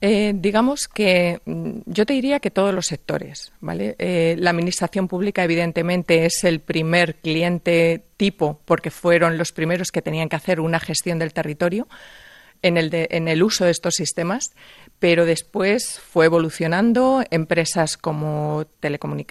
Eh, 0.00 0.32
digamos 0.36 0.86
que 0.86 1.40
mm, 1.44 1.80
yo 1.86 2.06
te 2.06 2.12
diría 2.12 2.38
que 2.38 2.52
todos 2.52 2.72
los 2.72 2.86
sectores, 2.86 3.52
¿vale? 3.60 3.96
Eh, 3.98 4.36
la 4.38 4.50
administración 4.50 5.08
pública, 5.08 5.42
evidentemente, 5.42 6.24
es 6.24 6.44
el 6.44 6.60
primer 6.60 7.16
cliente 7.16 8.04
tipo 8.16 8.60
porque 8.64 8.90
fueron 8.90 9.38
los 9.38 9.50
primeros 9.50 9.90
que 9.90 10.02
tenían 10.02 10.28
que 10.28 10.36
hacer 10.36 10.60
una 10.60 10.78
gestión 10.78 11.18
del 11.18 11.32
territorio 11.32 11.88
en 12.62 12.76
el, 12.76 12.90
en 12.92 13.28
el 13.28 13.42
uso 13.42 13.64
de 13.64 13.70
estos 13.72 13.94
sistemas, 13.94 14.50
pero 14.98 15.26
después 15.26 16.00
fue 16.00 16.26
evolucionando 16.26 17.22
empresas 17.30 17.96
como 17.96 18.64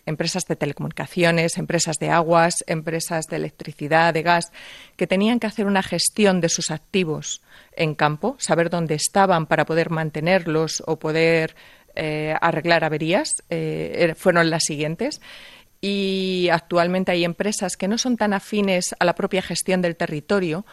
empresas 0.06 0.46
de 0.46 0.56
telecomunicaciones, 0.56 1.58
empresas 1.58 1.98
de 1.98 2.10
aguas, 2.10 2.64
empresas 2.68 3.26
de 3.26 3.36
electricidad, 3.36 4.14
de 4.14 4.24
gas, 4.24 4.52
que 4.96 5.08
tenían 5.08 5.40
que 5.40 5.48
hacer 5.48 5.66
una 5.66 5.84
gestión 5.84 6.40
de 6.40 6.50
sus 6.50 6.72
activos 6.72 7.42
en 7.74 7.96
campo, 7.96 8.38
saber 8.40 8.70
dónde 8.70 8.96
estaban 8.96 9.46
para 9.46 9.66
poder 9.66 9.90
mantenerlos 9.90 10.82
o 10.86 10.98
poder 10.98 11.56
eh, 11.96 12.36
arreglar 12.40 12.86
averías, 12.86 13.44
eh, 13.50 13.96
er, 13.98 14.16
fueron 14.16 14.50
las 14.50 14.64
siguientes. 14.64 15.20
Y 15.82 16.48
actualmente 16.52 17.12
hay 17.12 17.26
empresas 17.26 17.76
que 17.76 17.88
no 17.88 17.98
son 17.98 18.18
tan 18.18 18.34
afines 18.34 18.96
a 19.00 19.06
la 19.06 19.16
propia 19.16 19.42
gestión 19.42 19.82
del 19.82 19.96
territorio, 19.96 20.66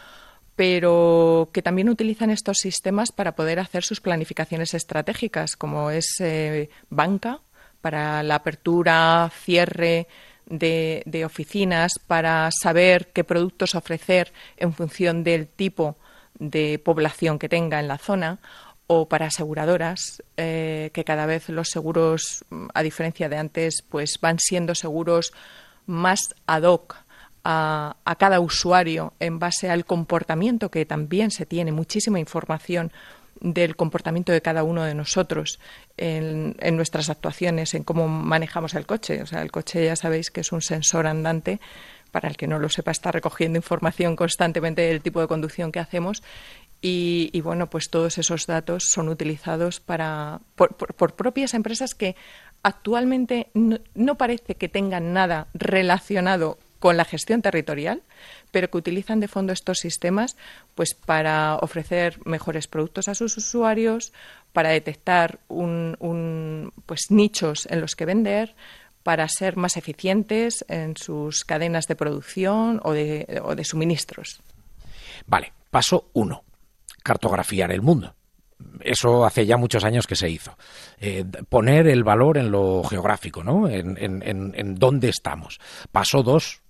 pero 0.55 1.49
que 1.51 1.61
también 1.61 1.89
utilizan 1.89 2.29
estos 2.29 2.57
sistemas 2.57 3.11
para 3.11 3.35
poder 3.35 3.59
hacer 3.59 3.83
sus 3.83 4.01
planificaciones 4.01 4.73
estratégicas, 4.73 5.55
como 5.55 5.91
es 5.91 6.15
eh, 6.19 6.69
banca, 6.89 7.41
para 7.81 8.23
la 8.23 8.35
apertura, 8.35 9.29
cierre 9.43 10.07
de, 10.45 11.03
de, 11.05 11.25
oficinas, 11.25 11.93
para 12.07 12.49
saber 12.51 13.11
qué 13.13 13.23
productos 13.23 13.75
ofrecer 13.75 14.33
en 14.57 14.73
función 14.73 15.23
del 15.23 15.47
tipo 15.47 15.97
de 16.39 16.79
población 16.79 17.37
que 17.37 17.49
tenga 17.49 17.79
en 17.79 17.87
la 17.87 17.97
zona 17.97 18.39
o 18.87 19.07
para 19.07 19.27
aseguradoras, 19.27 20.23
eh, 20.37 20.91
que 20.93 21.03
cada 21.03 21.25
vez 21.25 21.49
los 21.49 21.69
seguros, 21.69 22.45
a 22.73 22.83
diferencia 22.83 23.29
de 23.29 23.37
antes, 23.37 23.81
pues 23.87 24.19
van 24.21 24.39
siendo 24.39 24.75
seguros 24.75 25.33
más 25.85 26.35
ad 26.45 26.63
hoc 26.63 27.04
a, 27.45 28.15
cada 28.17 28.39
usuario 28.39 29.13
en 29.19 29.37
base 29.37 29.69
al 29.69 29.85
comportamiento, 29.85 30.71
que 30.71 30.85
también 30.85 31.29
se 31.29 31.45
tiene 31.45 31.71
muchísima 31.71 32.19
información 32.19 32.91
del 33.39 33.75
comportamiento 33.75 34.31
de 34.31 34.41
cada 34.41 34.63
uno 34.63 34.83
de 34.83 34.95
nosotros 34.95 35.59
en, 35.97 36.55
nuestras 36.75 37.09
actuaciones, 37.09 37.75
en 37.75 37.83
cómo 37.83 38.07
manejamos 38.07 38.73
el 38.73 38.87
coche. 38.87 39.21
O 39.21 39.27
sea, 39.27 39.43
el 39.43 39.51
coche 39.51 39.85
ya 39.85 39.95
sabéis 39.95 40.31
que 40.31 40.41
es 40.41 40.51
un 40.51 40.61
sensor 40.61 41.05
andante 41.05 41.59
para 42.11 42.29
el 42.29 42.37
que 42.37 42.47
no 42.47 42.59
lo 42.59 42.69
sepa, 42.69 42.91
está 42.91 43.11
recogiendo 43.11 43.57
información 43.57 44.15
constantemente 44.15 44.81
del 44.81 45.01
tipo 45.01 45.19
de 45.19 45.27
conducción 45.27 45.71
que 45.71 45.79
hacemos 45.79 46.23
y, 46.81 47.41
bueno, 47.41 47.69
pues 47.69 47.89
todos 47.89 48.17
esos 48.17 48.45
datos 48.45 48.89
son 48.91 49.09
utilizados 49.09 49.79
para, 49.79 50.39
por, 50.55 50.75
propias 51.15 51.53
empresas 51.53 51.95
que 51.95 52.15
actualmente 52.63 53.49
no, 53.53 54.15
parece 54.15 54.55
que 54.55 54.69
tengan 54.69 55.11
nada 55.11 55.47
relacionado 55.53 56.57
con 56.85 56.97
la 56.97 57.05
gestión 57.05 57.41
territorial, 57.41 58.03
pero 58.51 58.69
que 58.69 58.77
utilizan 58.77 59.19
de 59.19 59.27
fondo 59.27 59.51
estos 59.51 59.79
sistemas 59.79 60.37
pues 60.75 60.93
para 60.93 61.55
ofrecer 61.55 62.19
mejores 62.25 62.67
productos 62.67 63.07
a 63.07 63.15
sus 63.15 63.35
usuarios, 63.37 64.13
para 64.53 64.69
detectar 64.69 65.39
un, 65.47 66.71
pues 66.85 67.09
nichos 67.09 67.67
en 67.71 67.81
los 67.81 67.95
que 67.95 68.05
vender, 68.05 68.53
para 69.01 69.27
ser 69.29 69.57
más 69.57 69.77
eficientes 69.77 70.63
en 70.67 70.95
sus 70.95 71.43
cadenas 71.43 71.87
de 71.87 71.95
producción 71.95 72.79
o 72.83 72.93
de, 72.93 73.41
o 73.43 73.55
de 73.55 73.63
suministros. 73.63 74.43
Vale, 75.25 75.53
paso 75.71 76.11
uno, 76.13 76.43
cartografiar 77.01 77.71
el 77.71 77.81
mundo. 77.81 78.13
Eso 78.81 79.25
hace 79.25 79.47
ya 79.47 79.57
muchos 79.57 79.83
años 79.83 80.05
que 80.05 80.15
se 80.15 80.29
hizo. 80.29 80.55
Eh, 80.99 81.25
poner 81.49 81.87
el 81.87 82.03
valor 82.03 82.37
en 82.37 82.51
lo 82.51 82.83
geográfico, 82.83 83.43
¿no? 83.43 83.67
En, 83.67 83.97
en, 83.97 84.53
en 84.55 84.75
dónde 84.75 85.09
estamos. 85.09 85.59
Paso 85.91 86.21
dos, 86.21 86.61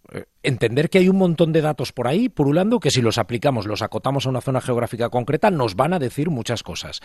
entender 0.45 0.89
que 0.89 1.00
hay 1.00 1.09
un 1.09 1.17
montón 1.17 1.51
de 1.51 1.62
datos 1.62 1.91
por 1.91 2.07
ahí 2.07 2.29
purulando 2.29 2.79
que 2.79 2.91
si 2.91 3.01
los 3.01 3.17
aplicamos, 3.17 3.65
los 3.65 3.81
acotamos 3.81 4.25
a 4.25 4.29
una 4.29 4.41
zona 4.41 4.62
geográfica 4.62 5.09
concreta, 5.09 5.50
nos 5.50 5.75
van 5.75 5.93
a 5.93 6.00
decir 6.00 6.29
muchas 6.29 6.63
cosas. 6.63 7.01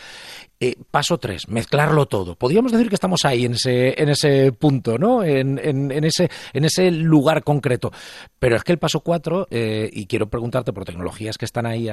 Eh, 0.60 0.76
paso 0.90 1.18
tres, 1.18 1.48
mezclarlo 1.48 2.06
todo. 2.06 2.36
Podríamos 2.36 2.72
decir 2.72 2.88
que 2.88 2.94
estamos 2.94 3.24
ahí 3.24 3.46
en 3.46 3.52
ese, 3.52 4.00
en 4.00 4.10
ese 4.10 4.52
punto, 4.52 4.98
¿no? 4.98 5.24
En, 5.24 5.58
ese, 6.04 6.30
en 6.52 6.64
ese 6.64 6.90
lugar 6.90 7.42
concreto. 7.42 7.90
Pero 8.38 8.56
es 8.56 8.64
que 8.64 8.72
el 8.72 8.78
paso 8.78 9.00
cuatro, 9.00 9.46
eh, 9.50 9.88
y 9.92 10.06
quiero 10.06 10.28
preguntarte 10.28 10.72
por 10.72 10.84
tecnologías 10.84 11.38
que 11.38 11.44
están 11.44 11.66
ahí 11.66 11.88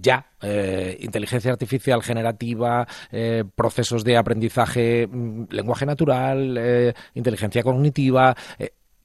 ya, 0.00 0.26
inteligencia 1.00 1.52
artificial 1.52 2.02
generativa, 2.02 2.86
procesos 3.54 4.04
de 4.04 4.16
aprendizaje, 4.16 5.06
mm, 5.06 5.44
lenguaje 5.50 5.86
natural, 5.86 6.94
inteligencia 7.14 7.62
cognitiva 7.62 8.34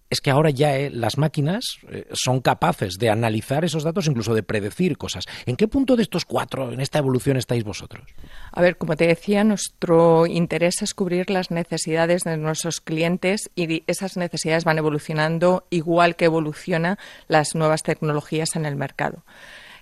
es 0.10 0.22
que 0.22 0.32
ahora 0.32 0.50
ya 0.50 0.78
eh, 0.78 0.90
las 0.90 1.18
máquinas 1.18 1.78
eh, 1.90 2.08
son 2.14 2.40
capaces 2.42 2.98
de 2.98 3.10
analizar 3.10 3.66
esos 3.66 3.84
datos, 3.84 4.08
incluso 4.08 4.34
de 4.34 4.44
predecir 4.44 4.98
cosas. 4.98 5.26
¿En 5.46 5.56
qué 5.56 5.68
punto 5.68 5.96
de 5.96 6.04
estos 6.04 6.26
cuatro, 6.26 6.72
en 6.72 6.80
esta 6.80 7.00
evolución, 7.00 7.38
estáis 7.38 7.64
vosotros? 7.64 8.08
A 8.52 8.62
ver, 8.62 8.78
como 8.78 8.96
te 8.96 9.08
decía, 9.08 9.44
nuestro 9.44 10.26
interés 10.26 10.82
es 10.82 10.94
cubrir 10.94 11.30
las 11.30 11.52
necesidades 11.52 12.24
de 12.24 12.38
nuestros 12.38 12.82
clientes 12.82 13.50
y 13.56 13.84
esas 13.88 14.18
necesidades 14.18 14.64
van 14.64 14.78
evolucionando 14.78 15.66
igual 15.70 16.16
que 16.16 16.26
evolucionan 16.26 16.98
las 17.28 17.56
nuevas 17.56 17.84
tecnologías 17.84 18.56
en 18.56 18.66
el 18.66 18.76
mercado. 18.76 19.24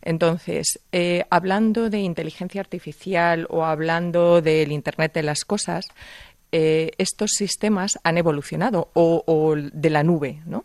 Entonces, 0.01 0.79
eh, 0.91 1.25
hablando 1.31 1.89
de 1.89 1.99
inteligencia 1.99 2.61
artificial 2.61 3.47
o 3.49 3.65
hablando 3.65 4.41
del 4.41 4.71
Internet 4.71 5.13
de 5.13 5.23
las 5.23 5.45
cosas, 5.45 5.87
eh, 6.57 6.91
estos 6.99 7.31
sistemas 7.31 7.99
han 8.05 8.17
evolucionado 8.17 8.89
o, 8.93 9.55
de 9.57 9.89
la 9.89 10.03
nube, 10.03 10.41
¿no? 10.45 10.63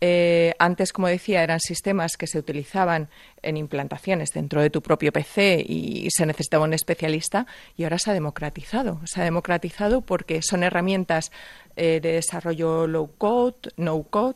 Eh, 0.00 0.54
antes, 0.58 0.92
como 0.92 1.06
decía, 1.06 1.44
eran 1.44 1.60
sistemas 1.60 2.16
que 2.16 2.26
se 2.26 2.36
utilizaban 2.36 3.10
en 3.40 3.56
implantaciones 3.56 4.30
dentro 4.32 4.60
de 4.60 4.70
tu 4.70 4.82
propio 4.82 5.12
PC 5.12 5.64
y 5.64 6.08
se 6.10 6.26
necesitaba 6.26 6.64
un 6.64 6.72
especialista 6.72 7.46
y 7.76 7.84
ahora 7.84 8.00
se 8.00 8.10
ha 8.10 8.14
democratizado. 8.14 9.02
Se 9.04 9.20
ha 9.20 9.24
democratizado 9.24 10.00
porque 10.00 10.42
son 10.42 10.64
herramientas 10.64 11.30
eh, 11.76 12.00
de 12.02 12.14
desarrollo 12.14 12.88
low 12.88 13.12
code, 13.16 13.70
no 13.76 14.02
code, 14.02 14.34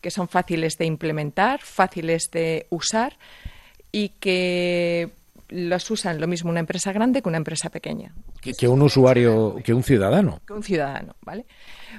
que 0.00 0.10
son 0.10 0.26
fáciles 0.26 0.76
de 0.76 0.86
implementar, 0.86 1.60
fáciles 1.60 2.30
de 2.32 2.66
usar 2.68 3.16
y 3.92 4.08
que 4.08 5.12
las 5.52 5.90
usan 5.90 6.20
lo 6.20 6.26
mismo 6.26 6.50
una 6.50 6.60
empresa 6.60 6.92
grande 6.92 7.22
que 7.22 7.28
una 7.28 7.38
empresa 7.38 7.70
pequeña. 7.70 8.14
Que, 8.40 8.66
un 8.66 8.82
usuario, 8.82 9.56
que 9.62 9.74
un 9.74 9.82
ciudadano. 9.82 10.40
Que 10.46 10.52
un 10.52 10.62
ciudadano, 10.62 11.14
¿vale? 11.22 11.46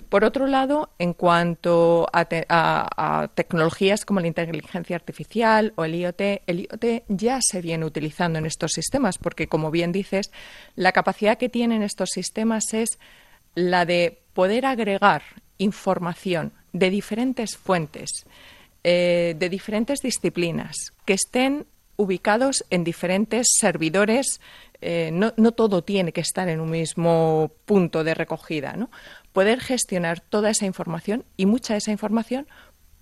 Por 0.09 0.23
otro 0.23 0.47
lado, 0.47 0.89
en 0.97 1.13
cuanto 1.13 2.07
a, 2.11 3.29
tecnologías 3.35 4.05
como 4.05 4.19
la 4.19 4.27
inteligencia 4.27 4.95
artificial 4.95 5.73
o 5.75 5.85
el 5.85 5.95
IoT, 5.95 6.21
el 6.47 6.59
IoT 6.61 7.03
ya 7.07 7.39
se 7.41 7.61
viene 7.61 7.85
utilizando 7.85 8.39
en 8.39 8.45
estos 8.45 8.71
sistemas 8.71 9.17
porque, 9.17 9.47
como 9.47 9.71
bien 9.71 9.91
dices, 9.91 10.31
la 10.75 10.91
capacidad 10.91 11.37
que 11.37 11.49
tienen 11.49 11.83
estos 11.83 12.09
sistemas 12.09 12.73
es 12.73 12.99
la 13.55 13.85
de 13.85 14.19
poder 14.33 14.65
agregar 14.65 15.21
información 15.57 16.53
de 16.73 16.89
diferentes 16.89 17.55
fuentes, 17.55 18.25
eh, 18.83 19.35
de 19.37 19.49
diferentes 19.49 19.99
disciplinas, 20.01 20.75
que 21.05 21.13
estén 21.13 21.67
ubicados 22.03 22.65
en 22.69 22.83
diferentes 22.83 23.47
servidores. 23.59 24.39
Eh, 24.81 25.11
no, 25.11 25.51
todo 25.53 25.83
tiene 25.83 26.11
que 26.11 26.21
estar 26.21 26.49
en 26.49 26.59
un 26.59 26.69
mismo 26.69 27.51
punto 27.65 28.03
de 28.03 28.13
recogida. 28.13 28.73
¿no? 28.73 28.89
Poder 29.31 29.59
gestionar 29.59 30.19
toda 30.19 30.49
esa 30.49 30.65
información 30.65 31.23
y 31.37 31.45
mucha 31.45 31.73
de 31.73 31.79
esa 31.79 31.91
información, 31.91 32.47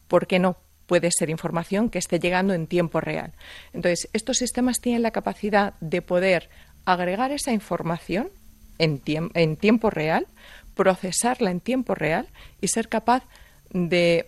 ¿por 0.07 0.27
qué 0.27 0.39
no? 0.39 0.57
Puede 0.85 1.09
ser 1.11 1.29
información 1.29 1.89
que 1.89 1.99
esté 1.99 2.19
llegando 2.19 2.53
en 2.53 2.67
tiempo 2.67 2.99
real. 2.99 3.33
Entonces, 3.73 4.09
estos 4.13 4.37
sistemas 4.37 4.79
tienen 4.81 5.01
la 5.01 5.11
capacidad 5.11 5.73
de 5.79 6.01
poder 6.01 6.49
agregar 6.85 7.31
esa 7.31 7.51
información 7.51 8.29
en, 8.77 9.57
tiempo 9.57 9.89
real, 9.89 10.27
procesarla 10.75 11.51
en 11.51 11.59
tiempo 11.59 11.95
real 11.95 12.27
y 12.59 12.67
ser 12.67 12.89
capaz 12.89 13.23
de, 13.69 14.27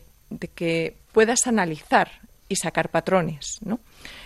que 0.56 0.96
puedas 1.12 1.48
analizar 1.48 2.12
y 2.48 2.56
sacar 2.56 2.90
patrones. 2.90 3.60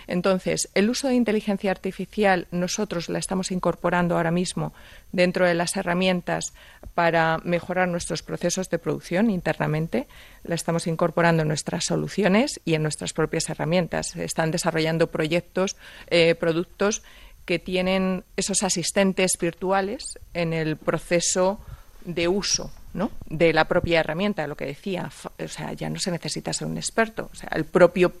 Entonces, 0.08 0.70
el 0.74 0.88
uso 0.88 1.06
de 1.06 1.14
inteligencia 1.14 1.70
artificial 1.70 2.48
nosotros 2.50 3.08
la 3.10 3.18
estamos 3.18 3.52
incorporando 3.52 4.16
ahora 4.16 4.30
mismo 4.30 4.72
dentro 5.12 5.46
de 5.46 5.54
las 5.54 5.76
herramientas 5.76 6.54
para 6.94 7.38
mejorar 7.44 7.88
nuestros 7.88 8.22
procesos 8.22 8.70
de 8.70 8.78
producción 8.78 9.30
internamente, 9.30 10.08
la 10.44 10.54
estamos 10.54 10.86
incorporando 10.86 11.42
en 11.42 11.48
nuestras 11.48 11.84
soluciones 11.84 12.60
y 12.64 12.74
en 12.74 12.82
nuestras 12.82 13.12
propias 13.12 13.50
herramientas. 13.50 14.16
Están 14.16 14.50
desarrollando 14.50 15.08
proyectos, 15.08 15.76
eh, 16.08 16.34
productos 16.34 17.02
que 17.44 17.58
tienen 17.58 18.24
esos 18.36 18.62
asistentes 18.62 19.32
virtuales 19.38 20.18
en 20.32 20.52
el 20.52 20.76
proceso 20.76 21.60
de 22.04 22.28
uso 22.28 22.70
¿no? 22.94 23.10
de 23.26 23.52
la 23.52 23.66
propia 23.66 24.00
herramienta, 24.00 24.46
lo 24.46 24.56
que 24.56 24.66
decía. 24.66 25.10
O 25.38 25.48
sea, 25.48 25.72
ya 25.74 25.90
no 25.90 25.98
se 25.98 26.10
necesita 26.10 26.52
ser 26.52 26.66
un 26.66 26.78
experto. 26.78 27.28
O 27.32 27.34
sea, 27.34 27.50
el 27.54 27.64
propio 27.64 28.12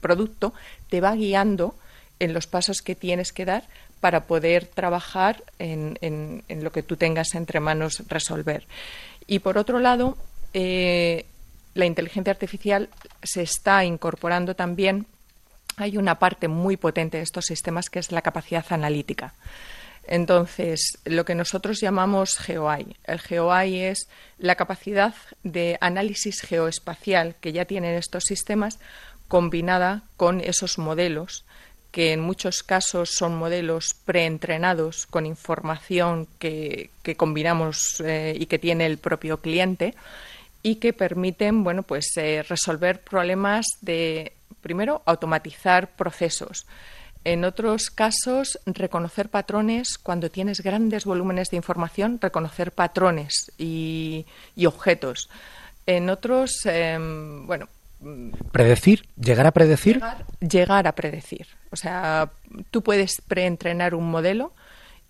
producto 0.00 0.54
te 0.88 1.00
va 1.00 1.14
guiando 1.14 1.74
en 2.18 2.32
los 2.32 2.46
pasos 2.46 2.82
que 2.82 2.94
tienes 2.94 3.32
que 3.32 3.44
dar 3.44 3.64
para 4.00 4.24
poder 4.24 4.66
trabajar 4.66 5.42
en, 5.58 5.98
en, 6.00 6.64
lo 6.64 6.70
que 6.70 6.82
tú 6.82 6.96
tengas 6.96 7.34
entre 7.34 7.60
manos 7.60 8.04
resolver. 8.08 8.66
Y 9.26 9.40
por 9.40 9.58
otro 9.58 9.80
lado, 9.80 10.16
eh, 10.54 11.26
la 11.74 11.86
inteligencia 11.86 12.32
artificial 12.32 12.88
se 13.22 13.42
está 13.42 13.84
incorporando 13.84 14.54
también. 14.54 15.06
Hay 15.76 15.96
una 15.96 16.18
parte 16.18 16.48
muy 16.48 16.76
potente 16.76 17.18
de 17.18 17.22
estos 17.22 17.46
sistemas 17.46 17.90
que 17.90 17.98
es 17.98 18.12
la 18.12 18.22
capacidad 18.22 18.64
analítica. 18.70 19.34
Entonces, 20.08 20.98
lo 21.04 21.26
que 21.26 21.34
nosotros 21.34 21.80
llamamos 21.80 22.38
GeoEye. 22.38 22.96
El 23.04 23.20
GeoEye 23.20 23.90
es 23.90 24.08
la 24.38 24.54
capacidad 24.54 25.14
de 25.42 25.76
análisis 25.82 26.40
geoespacial 26.40 27.36
que 27.40 27.52
ya 27.52 27.66
tienen 27.66 27.94
estos 27.94 28.24
sistemas 28.24 28.78
combinada 29.28 30.02
con 30.16 30.40
esos 30.40 30.78
modelos 30.78 31.44
que 31.90 32.12
en 32.12 32.20
muchos 32.20 32.62
casos 32.62 33.10
son 33.10 33.36
modelos 33.36 33.94
preentrenados 34.04 35.06
con 35.06 35.26
información 35.26 36.28
que, 36.38 36.90
combinamos 37.16 38.02
eh, 38.04 38.36
y 38.38 38.46
que 38.46 38.58
tiene 38.58 38.86
el 38.86 38.98
propio 38.98 39.40
cliente 39.40 39.94
y 40.62 40.76
que 40.76 40.92
permiten 40.92 41.64
bueno 41.64 41.82
pues 41.82 42.12
eh, 42.16 42.44
resolver 42.46 43.00
problemas 43.00 43.66
de 43.80 44.32
primero 44.60 45.02
automatizar 45.06 45.90
procesos. 45.90 46.66
En 47.24 47.44
otros 47.44 47.90
casos 47.90 48.58
reconocer 48.66 49.28
patrones 49.28 49.98
cuando 49.98 50.30
tienes 50.30 50.60
grandes 50.60 51.04
volúmenes 51.04 51.48
de 51.50 51.56
información 51.56 52.18
reconocer 52.20 52.72
patrones 52.72 53.50
y, 53.58 54.26
objetos. 54.66 55.28
En 55.86 56.10
otros 56.10 56.64
em, 56.66 57.46
bueno 57.46 57.68
¿Predecir? 58.52 59.08
¿Llegar 59.16 59.46
a 59.46 59.52
predecir? 59.52 60.00
Llegar, 60.40 60.86
a 60.86 60.94
predecir. 60.94 61.46
O 61.70 61.76
sea, 61.76 62.30
tú 62.70 62.82
puedes 62.82 63.20
preentrenar 63.26 63.94
un 63.94 64.10
modelo 64.10 64.52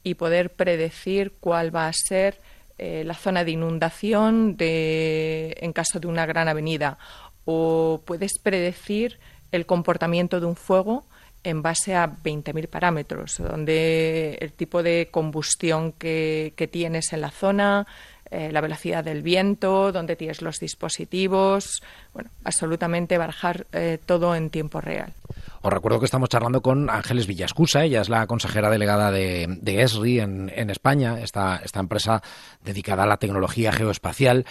y 0.03 0.15
poder 0.15 0.55
predecir 0.55 1.35
cuál 1.41 1.75
va 1.75 1.89
a 1.89 1.93
ser 1.93 2.41
eh, 2.79 3.03
la 3.05 3.15
zona 3.15 3.45
de 3.45 3.51
inundación 3.51 4.57
de, 4.57 5.57
en 5.61 5.73
caso 5.73 6.01
de 6.01 6.07
una 6.07 6.25
gran 6.25 6.49
avenida. 6.49 6.99
O 7.45 8.03
puedes 8.05 8.39
predecir 8.39 9.19
el 9.53 9.67
comportamiento 9.67 10.41
de 10.41 10.47
un 10.47 10.57
fuego 10.57 11.05
en 11.45 11.63
base 11.63 11.95
a 11.95 12.09
20.000 12.11 12.69
parámetros, 12.69 13.37
donde 13.39 14.39
el 14.41 14.53
tipo 14.53 14.83
de 14.83 15.09
combustión 15.11 15.93
que, 15.93 16.53
que 16.57 16.69
tienes 16.69 17.13
en 17.13 17.21
la 17.21 17.31
zona, 17.31 17.87
eh, 18.31 18.51
la 18.53 18.61
velocidad 18.61 19.05
del 19.05 19.23
viento, 19.23 19.93
dónde 19.93 20.17
tienes 20.17 20.43
los 20.43 20.59
dispositivos, 20.59 21.83
bueno, 22.13 22.31
absolutamente 22.45 23.19
barajar 23.19 23.67
eh, 23.73 23.99
todo 24.05 24.35
en 24.35 24.51
tiempo 24.51 24.81
real. 24.81 25.15
Os 25.63 25.73
recuerdo 25.73 25.99
que 25.99 26.05
estamos 26.05 26.29
charlando 26.29 26.63
con 26.63 26.89
Ángeles 26.89 27.27
Villascusa, 27.27 27.85
ella 27.85 28.01
es 28.01 28.09
la 28.09 28.27
consejera 28.27 28.71
delegada 28.71 29.11
de, 29.11 29.59
ESRI 29.65 30.21
en, 30.21 30.71
España, 30.71 31.21
esta, 31.21 31.57
esta 31.57 31.81
empresa 31.81 32.23
dedicada 32.63 33.03
a 33.03 33.07
la 33.07 33.17
tecnología 33.17 33.73
geoespacial 33.73 34.47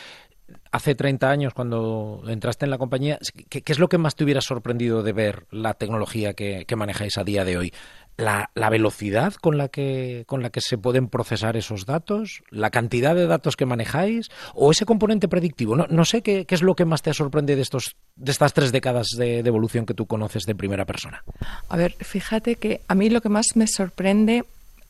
hace 0.72 0.96
30 0.96 1.30
años, 1.30 1.54
cuando 1.54 2.24
entraste 2.28 2.66
en 2.66 2.72
la 2.72 2.78
compañía, 2.78 3.20
¿qué, 3.50 3.64
es 3.66 3.80
lo 3.80 3.90
que 3.90 3.98
más 3.98 4.16
te 4.16 4.24
hubiera 4.24 4.42
sorprendido 4.42 5.04
de 5.04 5.14
ver 5.14 5.46
la 5.52 5.74
tecnología 5.74 6.34
que, 6.34 6.66
manejáis 6.76 7.18
a 7.18 7.24
día 7.24 7.44
de 7.46 7.58
hoy? 7.58 7.74
La, 8.18 8.50
velocidad 8.70 9.34
con 9.36 9.58
la, 9.58 9.68
que, 9.70 10.24
con 10.26 10.42
la 10.42 10.50
que 10.50 10.60
se 10.60 10.78
pueden 10.78 11.08
procesar 11.08 11.56
esos 11.56 11.86
datos, 11.86 12.42
la 12.50 12.72
cantidad 12.72 13.16
de 13.16 13.28
datos 13.28 13.56
que 13.56 13.66
manejáis 13.66 14.30
o 14.56 14.72
ese 14.72 14.86
componente 14.86 15.28
predictivo. 15.28 15.76
No, 15.76 16.06
sé 16.06 16.24
qué, 16.24 16.46
es 16.50 16.62
lo 16.64 16.76
que 16.76 16.86
más 16.86 17.04
te 17.04 17.14
sorprende 17.14 17.56
de, 17.56 17.62
estos, 17.62 17.96
de 18.16 18.32
estas 18.32 18.54
tres 18.54 18.72
décadas 18.72 19.08
de, 19.18 19.40
evolución 19.40 19.86
que 19.86 19.94
tú 19.94 20.08
conoces 20.08 20.44
de 20.44 20.56
primera 20.56 20.86
persona. 20.86 21.24
A 21.70 21.78
ver, 21.78 21.94
fíjate 22.00 22.56
que 22.56 22.82
a 22.88 22.96
mí 22.96 23.10
lo 23.10 23.22
que 23.22 23.30
más 23.30 23.56
me 23.56 23.68
sorprende, 23.68 24.46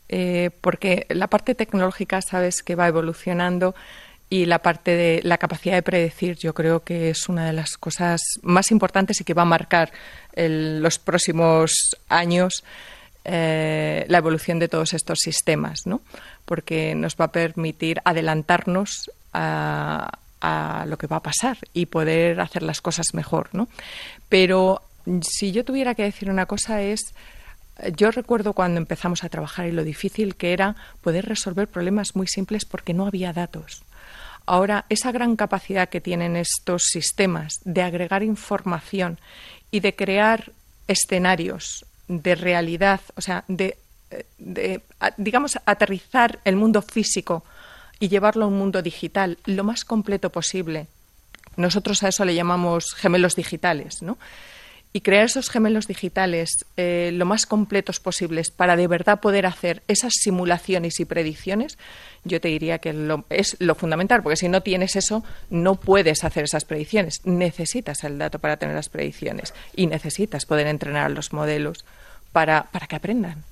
eh, 0.08 0.50
porque 0.62 1.06
la 1.10 1.28
parte 1.28 1.54
tecnológica 1.54 2.22
sabes 2.22 2.63
que 2.63 2.76
va 2.76 2.88
evolucionando, 2.88 3.76
y 4.30 4.46
la 4.46 4.60
parte 4.60 4.96
de 4.96 5.22
la 5.24 5.38
capacidad 5.38 5.76
de 5.76 5.84
predecir 5.84 6.36
yo 6.36 6.54
creo 6.54 6.84
que 6.84 7.10
es 7.10 7.30
una 7.30 7.46
de 7.46 7.54
las 7.54 7.78
cosas 7.78 8.22
más 8.42 8.72
importantes 8.72 9.22
y 9.22 9.24
que 9.24 9.34
va 9.34 9.44
a 9.44 9.46
marcar 9.46 9.92
los 10.36 11.00
próximos 11.00 11.96
años 12.10 12.63
eh, 13.30 14.06
la 14.08 14.20
evolución 14.20 14.58
de 14.58 14.70
todos 14.70 14.94
estos 14.94 15.20
sistemas, 15.20 15.86
¿no? 15.86 16.02
porque 16.46 16.96
nos 16.96 17.18
va 17.18 17.26
a 17.26 17.32
permitir 17.32 18.02
adelantarnos 18.06 19.12
a, 19.34 20.20
a, 20.40 20.86
lo 20.88 20.98
que 20.98 21.08
va 21.08 21.18
a 21.18 21.24
pasar 21.24 21.58
y 21.74 21.88
poder 21.88 22.40
hacer 22.40 22.63
las 22.63 22.80
cosas 22.80 23.08
mejor. 23.13 23.50
¿no? 23.52 23.68
Pero 24.30 24.82
si 25.22 25.52
yo 25.52 25.66
tuviera 25.66 25.94
que 25.94 26.04
decir 26.04 26.30
una 26.30 26.46
cosa 26.46 26.82
es 26.82 27.13
yo 27.96 28.12
recuerdo 28.12 28.54
cuando 28.54 28.80
empezamos 28.80 29.24
a 29.24 29.30
trabajar 29.30 29.68
y 29.68 29.72
lo 29.72 29.84
difícil 29.84 30.36
que 30.36 30.54
era 30.54 30.76
poder 31.02 31.26
resolver 31.26 31.68
problemas 31.68 32.16
muy 32.16 32.28
simples 32.28 32.66
porque 32.66 32.94
no 32.94 33.06
había 33.06 33.34
datos. 33.34 33.84
Ahora, 34.46 34.86
esa 34.88 35.12
gran 35.12 35.36
capacidad 35.36 35.90
que 35.90 36.02
tienen 36.02 36.38
estos 36.38 36.84
sistemas 36.84 37.60
de 37.66 37.84
agregar 37.84 38.24
información 38.24 39.20
y 39.70 39.82
de 39.82 39.96
crear 39.96 40.54
escenarios 40.88 41.86
de 42.08 42.36
realidad, 42.36 43.02
o 43.15 43.22
sea, 43.22 43.43
de, 43.48 43.78
digamos, 45.17 45.60
aterrizar 45.65 46.39
el 46.46 46.56
mundo 46.56 46.82
físico 46.82 47.43
y 48.00 48.10
llevarlo 48.10 48.46
a 48.46 48.48
un 48.48 48.58
mundo 48.58 48.82
digital 48.82 49.38
lo 49.46 49.63
más 49.63 49.84
completo 49.86 50.32
posible. 50.32 50.88
Nosotros 51.56 52.04
a 52.04 52.10
eso 52.10 52.24
le 52.24 52.36
llamamos 52.36 52.93
gemelos 52.93 53.36
digitales, 53.36 54.02
¿no? 54.02 54.17
y 54.98 55.02
crear 55.02 55.26
esos 55.26 55.50
gemelos 55.50 55.88
digitales 55.88 56.65
eh, 56.76 57.12
lo 57.13 57.26
más 57.26 57.46
completos 57.46 58.00
posibles 58.00 58.52
para 58.52 58.76
de 58.76 58.88
verdad 58.88 59.20
poder 59.20 59.46
hacer 59.46 59.84
esas 59.88 60.13
simulaciones 60.13 61.00
y 61.00 61.06
predicciones, 61.06 61.78
yo 62.24 62.41
te 62.41 62.48
diría 62.48 62.80
que 62.80 62.96
es 63.30 63.58
lo 63.60 63.76
fundamental, 63.76 64.24
porque 64.24 64.38
si 64.38 64.50
no 64.50 64.62
tienes 64.62 64.96
eso, 64.96 65.24
no 65.50 65.76
puedes 65.76 66.24
hacer 66.24 66.46
esas 66.46 66.65
predicciones. 66.65 67.22
Necesitas 67.26 68.04
el 68.04 68.17
dato 68.17 68.39
para 68.39 68.58
tener 68.58 68.76
las 68.76 68.89
predicciones 68.89 69.54
y 69.76 69.88
necesitas 69.88 70.46
poder 70.46 70.65
entrenar 70.65 71.12
los 71.12 71.32
modelos 71.32 71.86
para, 72.45 72.88
que 72.88 72.95
aprendan 72.95 73.43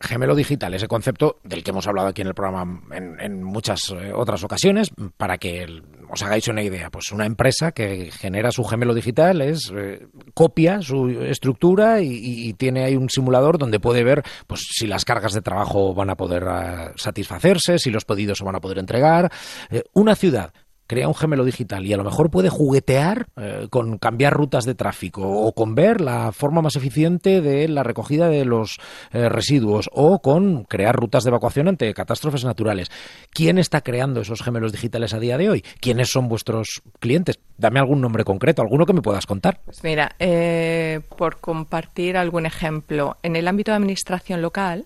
gemelo 0.00 0.34
digital, 0.34 0.74
ese 0.74 0.88
concepto 0.88 1.38
del 1.44 1.62
que 1.62 1.70
hemos 1.70 1.86
hablado 1.86 2.08
aquí 2.08 2.22
en 2.22 2.28
el 2.28 2.34
programa 2.34 2.82
en, 2.92 3.42
muchas 3.42 3.90
eh, 3.90 4.12
otras 4.12 4.42
ocasiones, 4.42 4.90
para 5.16 5.38
que 5.38 5.80
os 6.08 6.22
hagáis 6.22 6.48
una 6.48 6.62
idea. 6.62 6.90
Pues 6.90 7.12
una 7.12 7.24
empresa 7.24 7.70
que 7.70 8.10
genera 8.10 8.50
su 8.50 8.64
gemelo 8.64 8.94
digital 8.94 9.40
es 9.40 9.72
eh, 9.74 10.08
copia 10.34 10.82
su 10.82 11.08
estructura 11.08 12.00
y, 12.00 12.52
tiene 12.54 12.84
ahí 12.84 12.96
un 12.96 13.10
simulador 13.10 13.58
donde 13.58 13.78
puede 13.78 14.02
ver 14.02 14.22
pues 14.48 14.62
si 14.70 14.88
las 14.88 15.04
cargas 15.04 15.34
de 15.34 15.42
trabajo 15.42 15.94
van 15.94 16.10
a 16.10 16.16
poder 16.16 16.44
ah, 16.48 16.92
satisfacerse, 16.96 17.78
si 17.78 17.90
los 17.90 18.04
pedidos 18.04 18.38
se 18.38 18.44
van 18.44 18.56
a 18.56 18.60
poder 18.60 18.78
entregar. 18.78 19.32
Eh, 19.70 19.84
una 19.94 20.16
ciudad 20.16 20.52
crea 20.92 21.08
un 21.08 21.14
gemelo 21.14 21.46
digital 21.46 21.86
y 21.86 21.94
a 21.94 21.96
lo 21.96 22.04
mejor 22.04 22.30
puede 22.30 22.50
juguetear 22.50 23.26
eh, 23.40 23.66
con 23.70 23.96
cambiar 23.96 24.34
rutas 24.34 24.66
de 24.66 24.74
tráfico 24.74 25.26
o 25.26 25.54
con 25.54 25.74
ver 25.74 26.02
la 26.02 26.32
forma 26.32 26.60
más 26.60 26.76
eficiente 26.76 27.40
de 27.40 27.66
la 27.66 27.82
recogida 27.82 28.28
de 28.28 28.44
los 28.44 28.78
eh, 29.10 29.30
residuos 29.30 29.88
o 29.90 30.20
con 30.20 30.64
crear 30.64 30.94
rutas 30.94 31.24
de 31.24 31.30
evacuación 31.30 31.68
ante 31.68 31.94
catástrofes 31.94 32.44
naturales. 32.44 32.90
¿Quién 33.30 33.56
está 33.56 33.80
creando 33.80 34.20
esos 34.20 34.42
gemelos 34.42 34.70
digitales 34.70 35.14
a 35.14 35.18
día 35.18 35.38
de 35.38 35.48
hoy? 35.48 35.64
¿Quiénes 35.80 36.10
son 36.10 36.28
vuestros 36.28 36.82
clientes? 36.98 37.40
Dame 37.56 37.80
algún 37.80 38.02
nombre 38.02 38.24
concreto, 38.24 38.60
alguno 38.60 38.84
que 38.84 38.92
me 38.92 39.00
puedas 39.00 39.24
contar. 39.24 39.62
Pues 39.64 39.82
mira, 39.82 40.14
eh, 40.18 41.00
por 41.16 41.40
compartir 41.40 42.18
algún 42.18 42.44
ejemplo, 42.44 43.16
en 43.22 43.36
el 43.36 43.48
ámbito 43.48 43.70
de 43.70 43.78
administración 43.78 44.42
local, 44.42 44.84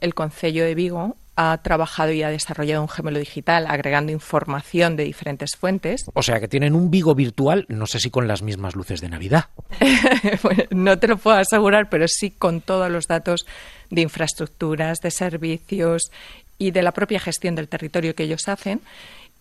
el 0.00 0.14
Concello 0.14 0.64
de 0.64 0.74
Vigo 0.74 1.14
ha 1.36 1.58
trabajado 1.58 2.12
y 2.12 2.22
ha 2.22 2.30
desarrollado 2.30 2.82
un 2.82 2.88
gemelo 2.88 3.18
digital 3.18 3.66
agregando 3.68 4.12
información 4.12 4.96
de 4.96 5.04
diferentes 5.04 5.56
fuentes. 5.56 6.04
O 6.14 6.22
sea 6.22 6.40
que 6.40 6.48
tienen 6.48 6.74
un 6.74 6.90
Vigo 6.90 7.14
virtual, 7.14 7.66
no 7.68 7.86
sé 7.86 7.98
si 7.98 8.10
con 8.10 8.28
las 8.28 8.42
mismas 8.42 8.76
luces 8.76 9.00
de 9.00 9.08
Navidad. 9.08 9.46
no 10.70 10.98
te 10.98 11.08
lo 11.08 11.16
puedo 11.16 11.36
asegurar, 11.36 11.88
pero 11.88 12.06
sí 12.08 12.30
con 12.30 12.60
todos 12.60 12.90
los 12.90 13.06
datos 13.06 13.46
de 13.90 14.02
infraestructuras, 14.02 15.00
de 15.00 15.10
servicios 15.10 16.10
y 16.58 16.70
de 16.70 16.82
la 16.82 16.92
propia 16.92 17.20
gestión 17.20 17.54
del 17.54 17.68
territorio 17.68 18.14
que 18.14 18.24
ellos 18.24 18.48
hacen. 18.48 18.80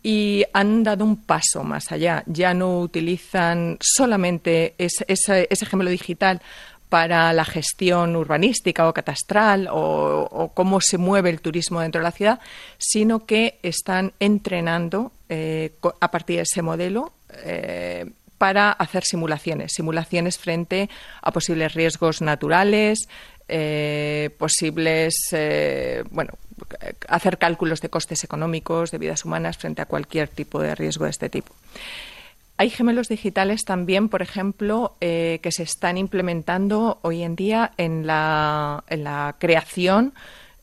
Y 0.06 0.44
han 0.52 0.84
dado 0.84 1.06
un 1.06 1.16
paso 1.16 1.64
más 1.64 1.94
allá. 1.94 2.24
Ya 2.26 2.54
no 2.54 2.80
utilizan 2.80 3.78
solamente 3.80 4.76
ese, 4.78 5.06
ese 5.08 5.66
gemelo 5.66 5.92
digital 5.92 6.42
para 6.94 7.34
la 7.34 7.44
gestión 7.44 8.16
urbanística 8.16 8.88
o 8.88 8.94
catastral 8.94 9.68
o, 9.72 10.52
cómo 10.54 10.80
se 10.80 11.00
mueve 11.00 11.32
el 11.32 11.42
turismo 11.42 11.82
dentro 11.82 11.98
de 11.98 12.04
la 12.04 12.12
ciudad, 12.12 12.40
sino 12.78 13.26
que 13.26 13.58
están 13.64 14.14
entrenando 14.20 15.12
eh, 15.28 15.72
a 16.00 16.12
partir 16.12 16.36
de 16.36 16.44
ese 16.44 16.62
modelo 16.62 17.12
eh, 17.46 18.06
para 18.38 18.72
hacer 18.74 19.06
simulaciones, 19.06 19.72
simulaciones 19.74 20.38
frente 20.38 20.88
a 21.24 21.32
posibles 21.32 21.74
riesgos 21.74 22.22
naturales, 22.22 23.10
eh, 23.48 24.30
posibles, 24.38 25.16
bueno, 26.12 26.34
hacer 27.08 27.40
cálculos 27.40 27.82
de 27.82 27.90
costes 27.90 28.24
económicos, 28.24 28.92
de 28.92 29.00
vidas 29.00 29.26
humanas 29.26 29.58
frente 29.58 29.82
a 29.82 29.88
cualquier 29.88 30.28
tipo 30.28 30.62
de 30.62 30.76
riesgo 30.76 31.06
de 31.06 31.10
este 31.10 31.30
tipo. 31.30 31.56
Hay 32.64 32.70
gemelos 32.70 33.10
digitales 33.10 33.66
también, 33.66 34.08
por 34.08 34.22
ejemplo, 34.22 34.96
eh, 35.02 35.42
que 35.44 35.52
se 35.52 35.64
están 35.64 35.98
implementando 35.98 36.98
hoy 37.02 37.22
en 37.22 37.36
día 37.36 37.74
en 37.76 38.08
la, 38.08 38.86
en 38.88 39.04
la 39.04 39.36
creación, 39.38 40.14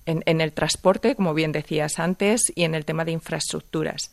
en, 0.07 0.41
el 0.41 0.55
transporte, 0.55 1.15
como 1.15 1.35
bien 1.35 1.53
decías 1.53 1.99
antes, 1.99 2.41
y 2.55 2.65
en 2.65 2.75
el 2.75 2.87
tema 2.87 3.05
de 3.05 3.13
infraestructuras. 3.13 4.13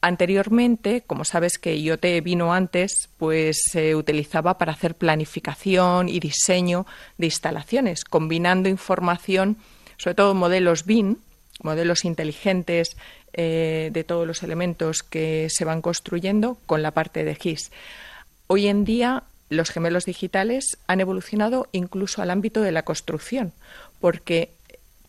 Anteriormente, 0.00 1.02
como 1.04 1.24
sabes 1.24 1.58
que 1.58 1.76
IoT 1.76 2.22
vino 2.22 2.54
antes, 2.54 3.10
pues 3.16 3.60
se 3.72 3.96
utilizaba 3.96 4.56
para 4.56 4.70
hacer 4.70 4.94
planificación 4.94 6.08
y 6.08 6.20
diseño 6.20 6.86
de 7.18 7.26
instalaciones, 7.26 8.04
combinando 8.04 8.68
información, 8.68 9.56
sobre 9.96 10.14
todo 10.14 10.36
modelos 10.36 10.86
BIM, 10.86 11.16
modelos 11.62 12.04
inteligentes 12.04 12.96
eh, 13.32 13.90
de 13.92 14.04
todos 14.04 14.26
los 14.26 14.42
elementos 14.42 15.02
que 15.02 15.48
se 15.50 15.64
van 15.64 15.82
construyendo 15.82 16.58
con 16.66 16.82
la 16.82 16.92
parte 16.92 17.24
de 17.24 17.34
GIS. 17.34 17.70
Hoy 18.46 18.68
en 18.68 18.84
día 18.84 19.24
los 19.48 19.70
gemelos 19.70 20.04
digitales 20.04 20.78
han 20.86 21.00
evolucionado 21.00 21.68
incluso 21.72 22.22
al 22.22 22.30
ámbito 22.30 22.60
de 22.62 22.72
la 22.72 22.84
construcción, 22.84 23.52
porque 24.00 24.50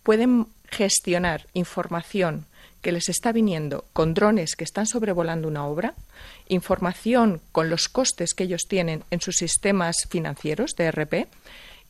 pueden 0.04 0.48
gestionar 0.70 1.48
información 1.54 2.46
que 2.82 2.92
les 2.92 3.10
está 3.10 3.32
viniendo 3.32 3.86
con 3.94 4.14
drones 4.14 4.56
que 4.56 4.64
están 4.64 4.86
sobrevolando 4.86 5.48
una 5.48 5.66
obra, 5.66 5.96
información 6.48 7.42
con 7.52 7.70
los 7.70 7.90
costes 7.90 8.34
que 8.34 8.44
ellos 8.44 8.68
tienen 8.68 9.04
en 9.12 9.22
sus 9.22 9.38
sistemas 9.38 9.98
financieros 10.10 10.76
de 10.76 10.92
RP 10.92 11.28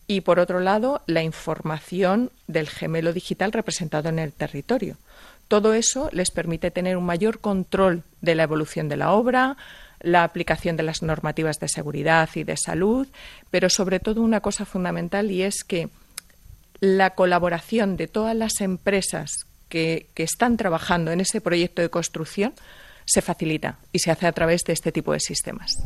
y, 0.08 0.22
por 0.22 0.40
otro 0.40 0.60
lado, 0.60 1.02
la 1.06 1.22
información 1.22 2.32
del 2.48 2.70
gemelo 2.70 3.12
digital 3.12 3.52
representado 3.52 4.10
en 4.10 4.20
el 4.20 4.32
territorio. 4.32 4.98
Todo 5.48 5.74
eso 5.74 6.10
les 6.12 6.32
permite 6.32 6.72
tener 6.72 6.98
un 6.98 7.06
mayor 7.06 7.40
control 7.40 8.04
de 8.22 8.36
la 8.36 8.44
evolución 8.44 8.90
de 8.90 8.98
la 8.98 9.12
obra, 9.12 9.58
la 10.02 10.24
aplicación 10.24 10.78
de 10.78 10.84
las 10.84 11.02
normativas 11.02 11.60
de 11.60 11.70
seguridad 11.70 12.30
y 12.36 12.44
de 12.44 12.58
salud, 12.58 13.08
pero 13.50 13.70
sobre 13.70 14.00
todo 14.00 14.22
una 14.22 14.42
cosa 14.42 14.66
fundamental 14.66 15.32
y 15.32 15.44
es 15.44 15.64
que 15.64 15.90
la 16.80 17.12
colaboración 17.12 17.98
de 17.98 18.08
todas 18.08 18.36
las 18.36 18.62
empresas 18.62 19.32
que, 19.70 20.08
que 20.14 20.24
están 20.24 20.58
trabajando 20.58 21.12
en 21.12 21.22
ese 21.22 21.42
proyecto 21.42 21.82
de 21.82 21.90
construcción 21.90 22.54
se 23.08 23.22
facilita 23.22 23.80
y 23.94 24.00
se 24.00 24.12
hace 24.12 24.28
a 24.28 24.32
través 24.34 24.64
de 24.66 24.74
este 24.74 24.92
tipo 24.92 25.14
de 25.14 25.20
sistemas. 25.20 25.82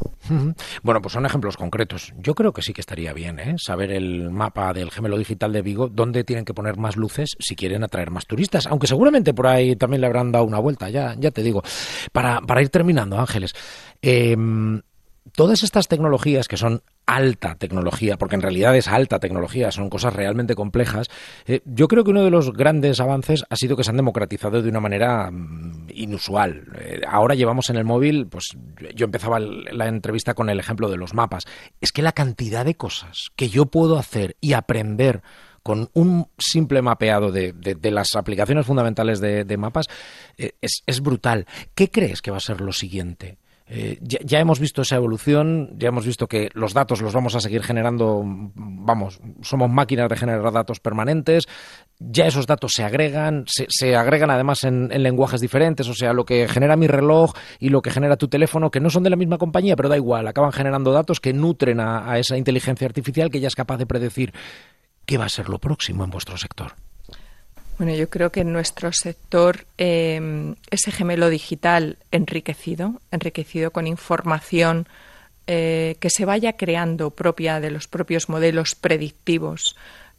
Bueno, 0.82 1.02
pues 1.02 1.14
son 1.14 1.26
ejemplos 1.26 1.56
concretos. 1.56 2.14
Yo 2.18 2.34
creo 2.34 2.52
que 2.52 2.64
sí 2.64 2.74
que 2.74 2.82
estaría 2.82 3.14
bien 3.14 3.40
¿eh? 3.40 3.56
saber 3.58 3.92
el 3.92 4.32
mapa 4.32 4.74
del 4.74 4.90
gemelo 4.90 5.18
digital 5.18 5.54
de 5.54 5.62
Vigo, 5.62 5.88
dónde 5.88 6.24
tienen 6.24 6.46
que 6.46 6.54
poner 6.54 6.78
más 6.78 6.98
luces 6.98 7.36
si 7.40 7.56
quieren 7.56 7.84
atraer 7.84 8.10
más 8.10 8.26
turistas, 8.26 8.66
aunque 8.66 8.88
seguramente 8.88 9.34
por 9.36 9.48
ahí 9.48 9.76
también 9.76 10.02
le 10.02 10.08
habrán 10.08 10.32
dado 10.32 10.46
una 10.46 10.60
vuelta, 10.60 10.90
ya, 10.90 11.16
ya 11.18 11.30
te 11.30 11.44
digo. 11.44 11.62
Para, 12.12 12.42
para 12.42 12.62
ir 12.64 12.70
terminando, 12.70 13.20
Ángeles, 13.20 13.54
eh, 14.02 14.36
todas 15.34 15.62
estas 15.64 15.88
tecnologías 15.88 16.48
que 16.48 16.58
son 16.58 16.82
alta 17.16 17.56
tecnología, 17.56 18.18
porque 18.18 18.36
en 18.36 18.42
realidad 18.42 18.76
es 18.76 18.88
alta 18.88 19.20
tecnología, 19.20 19.72
son 19.72 19.90
cosas 19.90 20.14
realmente 20.14 20.56
complejas, 20.56 21.08
eh, 21.46 21.62
yo 21.66 21.88
creo 21.88 22.04
que 22.04 22.12
uno 22.12 22.24
de 22.24 22.32
los 22.32 22.54
grandes 22.54 23.02
avances 23.02 23.44
ha 23.50 23.56
sido 23.58 23.76
que 23.76 23.84
se 23.84 23.90
han 23.90 23.98
democratizado 23.98 24.62
de 24.62 24.70
una 24.70 24.80
manera 24.80 25.30
mm, 25.30 25.88
inusual. 25.94 26.68
Eh, 26.80 27.02
ahora 27.08 27.36
llevamos 27.36 27.70
en 27.70 27.76
el 27.76 27.84
móvil, 27.84 28.28
pues 28.28 28.56
yo 28.96 29.06
empezaba 29.06 29.40
la 29.40 29.88
entrevista 29.88 30.34
con 30.34 30.50
el 30.50 30.60
ejemplo 30.60 30.90
de 30.90 30.98
los 30.98 31.14
mapas. 31.14 31.44
Es 31.82 31.92
que 31.92 32.02
la 32.02 32.14
cantidad 32.14 32.64
de 32.64 32.76
cosas 32.76 33.28
que 33.36 33.50
yo 33.50 33.66
puedo 33.66 33.98
hacer 33.98 34.38
y 34.40 34.54
aprender 34.54 35.22
con 35.64 35.90
un 35.94 36.28
simple 36.40 36.82
mapeado 36.82 37.32
de, 37.32 37.54
las 37.84 38.16
aplicaciones 38.16 38.66
fundamentales 38.66 39.20
de, 39.20 39.58
mapas 39.58 39.88
eh, 40.38 40.54
es, 40.62 40.82
es 40.86 41.02
brutal. 41.02 41.46
¿Qué 41.76 41.92
crees 41.92 42.22
que 42.22 42.32
va 42.32 42.38
a 42.38 42.42
ser 42.42 42.62
lo 42.62 42.72
siguiente? 42.72 43.38
Eh, 43.68 43.98
ya, 44.02 44.40
hemos 44.40 44.60
visto 44.60 44.82
esa 44.82 44.98
evolución, 44.98 45.76
ya 45.78 45.88
hemos 45.88 46.06
visto 46.06 46.28
que 46.28 46.50
los 46.54 46.74
datos 46.74 47.02
los 47.02 47.14
vamos 47.14 47.36
a 47.36 47.40
seguir 47.40 47.64
generando, 47.64 48.22
vamos, 48.26 49.22
somos 49.42 49.70
máquinas 49.70 50.10
de 50.10 50.18
generar 50.18 50.52
datos 50.52 50.82
permanentes, 50.82 51.48
ya 51.98 52.26
esos 52.26 52.48
datos 52.48 52.74
se 52.76 52.84
agregan, 52.84 53.46
se, 53.48 53.96
agregan 53.96 54.30
además 54.30 54.66
en, 54.66 54.90
lenguajes 55.02 55.40
diferentes, 55.40 55.88
o 55.88 55.94
sea, 55.94 56.12
lo 56.12 56.26
que 56.26 56.50
genera 56.50 56.76
mi 56.76 56.88
reloj 56.88 57.34
y 57.60 57.70
lo 57.70 57.82
que 57.82 57.92
genera 57.92 58.18
tu 58.18 58.28
teléfono, 58.28 58.72
que 58.72 58.82
no 58.82 58.90
son 58.90 59.04
de 59.04 59.10
la 59.10 59.16
misma 59.16 59.38
compañía, 59.38 59.78
pero 59.78 59.88
da 59.88 59.96
igual, 59.96 60.28
acaban 60.28 60.52
generando 60.52 60.92
datos 60.92 61.22
que 61.22 61.32
nutren 61.32 61.80
a 61.80 62.20
esa 62.20 62.36
inteligencia 62.36 62.88
artificial 62.88 63.30
que 63.30 63.40
ya 63.40 63.48
es 63.48 63.56
capaz 63.56 63.78
de 63.78 63.86
predecir 63.86 64.34
qué 65.06 65.18
va 65.18 65.26
a 65.26 65.30
ser 65.30 65.48
lo 65.48 65.60
próximo 65.60 66.04
en 66.04 66.10
vuestro 66.10 66.38
sector. 66.38 66.74
Bueno, 67.78 67.96
yo 67.96 68.10
creo 68.10 68.32
que 68.32 68.42
en 68.42 68.54
nuestro 68.54 68.92
sector 68.94 69.66
em, 69.78 70.56
ese 70.70 70.92
gemelo 70.92 71.30
digital 71.30 71.98
enriquecido, 72.12 73.02
enriquecido 73.12 73.72
con 73.72 73.88
información 73.88 74.88
eh, 75.48 75.98
que 76.00 76.10
se 76.10 76.24
vaya 76.24 76.54
creando 76.54 77.10
propia 77.10 77.60
de 77.60 77.72
los 77.72 77.88
propios 77.88 78.30
modelos 78.30 78.76
predictivos, 78.76 79.76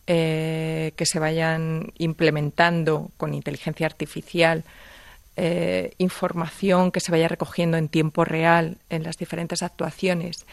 eh, 0.07 0.93
que 0.97 1.07
se 1.07 1.21
vayan 1.21 1.93
implementando 1.97 3.13
con 3.17 3.33
inteligencia 3.33 3.87
artificial, 3.87 4.65
eh, 5.37 5.93
información 5.99 6.91
que 6.91 7.01
se 7.01 7.13
vaya 7.13 7.29
recogiendo 7.29 7.79
en 7.79 7.89
tiempo 7.89 8.25
real 8.25 8.79
en 8.91 9.05
las 9.05 9.17
diferentes 9.17 9.63
actuaciones 9.63 10.45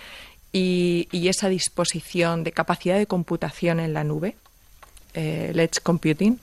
y, 0.53 1.09
esa 1.11 1.49
disposición 1.49 2.43
de 2.43 2.51
capacidad 2.51 2.97
de 2.97 3.07
computación 3.07 3.79
en 3.79 3.93
la 3.93 4.03
nube, 4.03 4.37
el 5.13 5.59
Edge 5.59 5.81
Computing, 5.81 6.39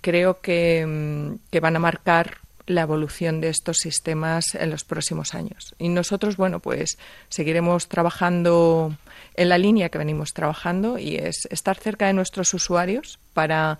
creo 0.00 0.32
mm, 0.34 1.34
que, 1.50 1.60
van 1.60 1.76
a 1.76 1.80
marcar 1.80 2.38
la 2.66 2.82
evolución 2.82 3.40
de 3.40 3.48
estos 3.48 3.78
sistemas 3.78 4.54
en 4.54 4.70
los 4.70 4.84
próximos 4.84 5.34
años. 5.34 5.74
Y 5.78 5.88
nosotros, 5.88 6.36
bueno, 6.36 6.60
pues 6.60 6.98
seguiremos 7.28 7.88
trabajando 7.88 8.96
en 9.34 9.48
la 9.48 9.58
línea 9.58 9.88
que 9.88 9.98
venimos 9.98 10.32
trabajando 10.32 10.98
y 10.98 11.16
es 11.16 11.46
estar 11.50 11.76
cerca 11.76 12.06
de 12.08 12.12
nuestros 12.12 12.52
usuarios 12.54 13.20
para 13.34 13.78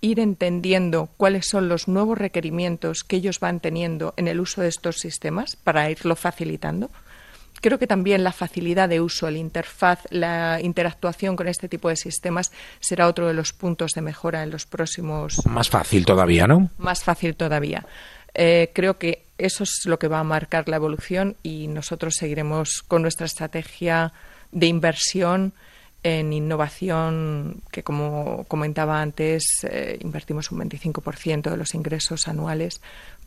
ir 0.00 0.20
entendiendo 0.20 1.08
cuáles 1.16 1.48
son 1.48 1.68
los 1.68 1.88
nuevos 1.88 2.18
requerimientos 2.18 3.02
que 3.02 3.16
ellos 3.16 3.40
van 3.40 3.60
teniendo 3.60 4.14
en 4.16 4.28
el 4.28 4.40
uso 4.40 4.60
de 4.60 4.68
estos 4.68 4.98
sistemas 4.98 5.56
para 5.56 5.90
irlo 5.90 6.14
facilitando 6.14 6.90
creo 7.60 7.78
que 7.78 7.86
también 7.86 8.24
la 8.24 8.32
facilidad 8.32 8.88
de 8.88 9.00
uso, 9.00 9.28
el 9.28 9.36
interfaz, 9.36 10.00
la 10.10 10.60
interactuación 10.60 11.36
con 11.36 11.48
este 11.48 11.68
tipo 11.68 11.88
de 11.88 11.96
sistemas 11.96 12.52
será 12.80 13.06
otro 13.06 13.26
de 13.26 13.34
los 13.34 13.52
puntos 13.52 13.92
de 13.92 14.02
mejora 14.02 14.42
en 14.42 14.50
los 14.50 14.66
próximos. 14.66 15.44
Más 15.46 15.68
fácil 15.68 16.04
todavía, 16.04 16.46
¿no? 16.46 16.70
Más 16.78 17.04
fácil 17.04 17.36
todavía. 17.36 17.86
Eh, 18.34 18.70
creo 18.74 18.98
que 18.98 19.24
eso 19.38 19.64
es 19.64 19.82
lo 19.84 19.98
que 19.98 20.08
va 20.08 20.20
a 20.20 20.24
marcar 20.24 20.68
la 20.68 20.76
evolución 20.76 21.36
y 21.42 21.68
nosotros 21.68 22.14
seguiremos 22.16 22.82
con 22.82 23.02
nuestra 23.02 23.26
estrategia 23.26 24.12
de 24.52 24.66
inversión 24.66 25.52
en 26.02 26.32
innovación, 26.32 27.62
que 27.72 27.82
como 27.82 28.44
comentaba 28.46 29.00
antes, 29.00 29.42
eh, 29.68 29.98
invertimos 30.00 30.50
un 30.52 30.60
25% 30.60 31.50
de 31.50 31.56
los 31.56 31.74
ingresos 31.74 32.28
anuales 32.28 32.80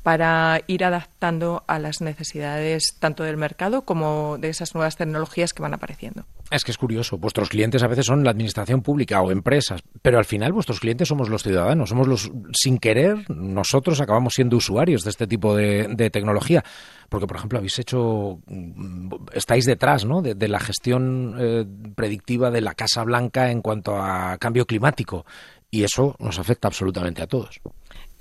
para 0.04 0.62
ir 0.68 0.84
adaptando 0.84 1.64
a 1.68 1.80
las 1.80 2.02
necesidades 2.02 2.96
tanto 3.00 3.24
del 3.24 3.38
mercado 3.38 3.84
como 3.84 4.38
de 4.40 4.50
esas 4.50 4.74
nuevas 4.74 4.98
tecnologías 4.98 5.54
que 5.54 5.62
van 5.62 5.74
apareciendo. 5.74 6.26
Es 6.50 6.64
que 6.64 6.72
es 6.72 6.78
curioso, 6.78 7.18
vuestros 7.18 7.50
clientes 7.50 7.82
a 7.84 7.88
veces 7.88 8.08
son 8.08 8.24
la 8.24 8.32
administración 8.32 8.82
pública 8.82 9.22
o 9.22 9.32
empresas, 9.32 9.82
pero 10.02 10.18
al 10.18 10.26
final 10.26 10.52
vuestros 10.52 10.80
clientes 10.80 11.08
somos 11.08 11.30
los 11.30 11.44
ciudadanos, 11.44 11.90
somos 11.90 12.08
los, 12.08 12.32
sin 12.54 12.78
querer, 12.78 13.30
nosotros 13.30 14.02
acabamos 14.02 14.34
siendo 14.34 14.58
usuarios 14.58 15.04
de 15.04 15.12
este 15.12 15.28
tipo 15.28 15.56
de, 15.56 16.10
tecnología. 16.12 16.64
Porque, 17.08 17.28
por 17.28 17.38
ejemplo, 17.38 17.60
habéis 17.60 17.78
hecho, 17.78 18.40
mm, 18.48 19.14
estáis 19.34 19.66
detrás 19.66 20.06
¿no? 20.06 20.22
de, 20.22 20.48
la 20.48 20.60
gestión 20.60 21.36
eh, 21.40 21.66
predictiva 21.96 22.50
de 22.50 22.62
la 22.62 22.74
Casa 22.74 23.04
Blanca 23.04 23.52
en 23.52 23.62
cuanto 23.62 23.98
a 23.98 24.38
cambio 24.38 24.66
climático. 24.66 25.26
Y 25.70 25.84
eso 25.84 26.16
nos 26.20 26.40
afecta 26.40 26.68
absolutamente 26.68 27.22
a 27.22 27.28
todos. 27.28 27.62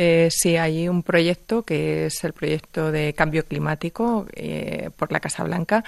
Eh, 0.03 0.31
sí, 0.31 0.57
hay 0.57 0.89
un 0.89 1.03
proyecto 1.03 1.63
que 1.63 2.07
es 2.07 2.25
el 2.25 2.33
proyecto 2.33 2.91
de 2.91 3.13
cambio 3.13 3.45
climático 3.45 4.27
eh, 4.33 4.89
por 4.97 5.13
la 5.13 5.21
Casa 5.21 5.45
Blanca 5.45 5.85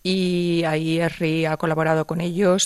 y 0.00 0.62
ahí 0.62 1.00
ERRI 1.00 1.46
ha 1.46 1.56
colaborado 1.56 2.06
con 2.06 2.20
ellos 2.20 2.62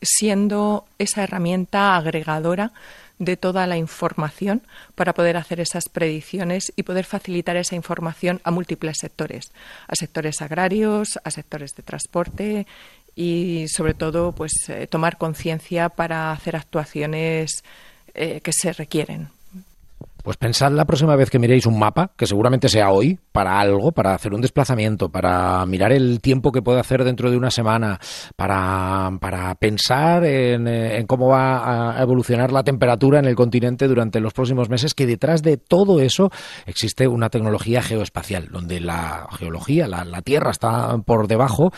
siendo 0.00 0.86
esa 0.98 1.24
herramienta 1.24 1.94
agregadora 1.94 2.72
de 3.18 3.36
toda 3.36 3.66
la 3.66 3.76
información 3.76 4.62
para 4.94 5.12
poder 5.12 5.36
hacer 5.36 5.60
esas 5.60 5.90
predicciones 5.90 6.72
y 6.74 6.84
poder 6.84 7.04
facilitar 7.04 7.58
esa 7.58 7.76
información 7.76 8.40
a 8.42 8.50
múltiples 8.50 8.96
sectores, 8.98 9.52
a 9.88 9.94
sectores 9.94 10.40
agrarios, 10.40 11.18
a 11.22 11.30
sectores 11.30 11.74
de 11.74 11.82
transporte 11.82 12.66
y 13.14 13.66
sobre 13.68 13.92
todo 13.92 14.32
pues 14.32 14.52
eh, 14.68 14.86
tomar 14.86 15.18
conciencia 15.18 15.90
para 15.90 16.32
hacer 16.32 16.56
actuaciones 16.56 17.62
que 18.14 18.52
se 18.52 18.72
requieren 18.72 19.28
pues 20.22 20.36
pensad 20.36 20.72
la 20.72 20.84
próxima 20.84 21.16
vez 21.16 21.30
que 21.30 21.38
miréis 21.38 21.66
un 21.66 21.78
mapa, 21.78 22.12
que 22.16 22.26
seguramente 22.26 22.68
sea 22.68 22.90
hoy, 22.90 23.18
para 23.32 23.60
algo, 23.60 23.92
para 23.92 24.14
hacer 24.14 24.34
un 24.34 24.40
desplazamiento, 24.40 25.10
para 25.10 25.64
mirar 25.66 25.92
el 25.92 26.20
tiempo 26.20 26.52
que 26.52 26.62
puede 26.62 26.80
hacer 26.80 27.04
dentro 27.04 27.30
de 27.30 27.36
una 27.36 27.50
semana, 27.50 27.98
para, 28.36 29.10
para 29.20 29.54
pensar 29.54 30.24
en, 30.24 30.66
eh, 30.66 30.98
en, 30.98 31.06
cómo 31.06 31.28
va 31.28 31.98
a 31.98 32.02
evolucionar 32.02 32.52
la 32.52 32.64
temperatura 32.64 33.18
en 33.18 33.26
el 33.26 33.34
continente 33.34 33.88
durante 33.88 34.20
los 34.20 34.32
próximos 34.32 34.68
meses, 34.68 34.94
que 34.94 35.06
detrás 35.06 35.42
de 35.42 35.56
todo 35.56 36.00
eso 36.00 36.30
existe 36.66 37.08
una 37.08 37.30
tecnología 37.30 37.82
geoespacial, 37.82 38.48
donde 38.50 38.80
la 38.80 39.28
geología, 39.32 39.86
la, 39.86 40.04
la 40.04 40.22
Tierra 40.22 40.50
está 40.50 40.96
por 40.98 41.28
debajo 41.28 41.72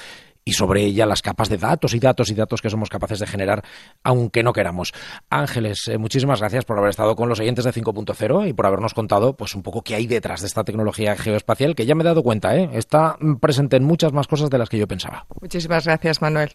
y 0.44 0.52
sobre 0.52 0.84
ella 0.84 1.06
las 1.06 1.22
capas 1.22 1.48
de 1.48 1.56
datos 1.56 1.94
y 1.94 2.00
datos 2.00 2.30
y 2.30 2.34
datos 2.34 2.60
que 2.60 2.70
somos 2.70 2.88
capaces 2.88 3.18
de 3.18 3.26
generar, 3.26 3.64
aunque 4.02 4.42
no 4.42 4.52
queramos. 4.52 4.92
Ángeles, 5.30 5.88
eh, 5.88 5.98
muchísimas 5.98 6.40
gracias 6.40 6.64
por 6.64 6.78
haber 6.78 6.90
estado 6.90 7.14
con 7.16 7.28
los 7.28 7.40
oyentes 7.40 7.64
de 7.64 7.72
5.0 7.72 8.48
y 8.48 8.52
por 8.52 8.66
habernos 8.66 8.94
contado 8.94 9.36
pues 9.36 9.54
un 9.54 9.62
poco 9.62 9.82
qué 9.82 9.94
hay 9.94 10.06
detrás 10.06 10.40
de 10.40 10.46
esta 10.46 10.64
tecnología 10.64 11.16
geoespacial, 11.16 11.74
que 11.74 11.86
ya 11.86 11.94
me 11.94 12.02
he 12.02 12.04
dado 12.04 12.22
cuenta, 12.22 12.56
¿eh? 12.56 12.70
está 12.72 13.16
presente 13.40 13.76
en 13.76 13.84
muchas 13.84 14.12
más 14.12 14.26
cosas 14.26 14.50
de 14.50 14.58
las 14.58 14.68
que 14.68 14.78
yo 14.78 14.88
pensaba. 14.88 15.26
Muchísimas 15.40 15.84
gracias, 15.84 16.20
Manuel. 16.20 16.52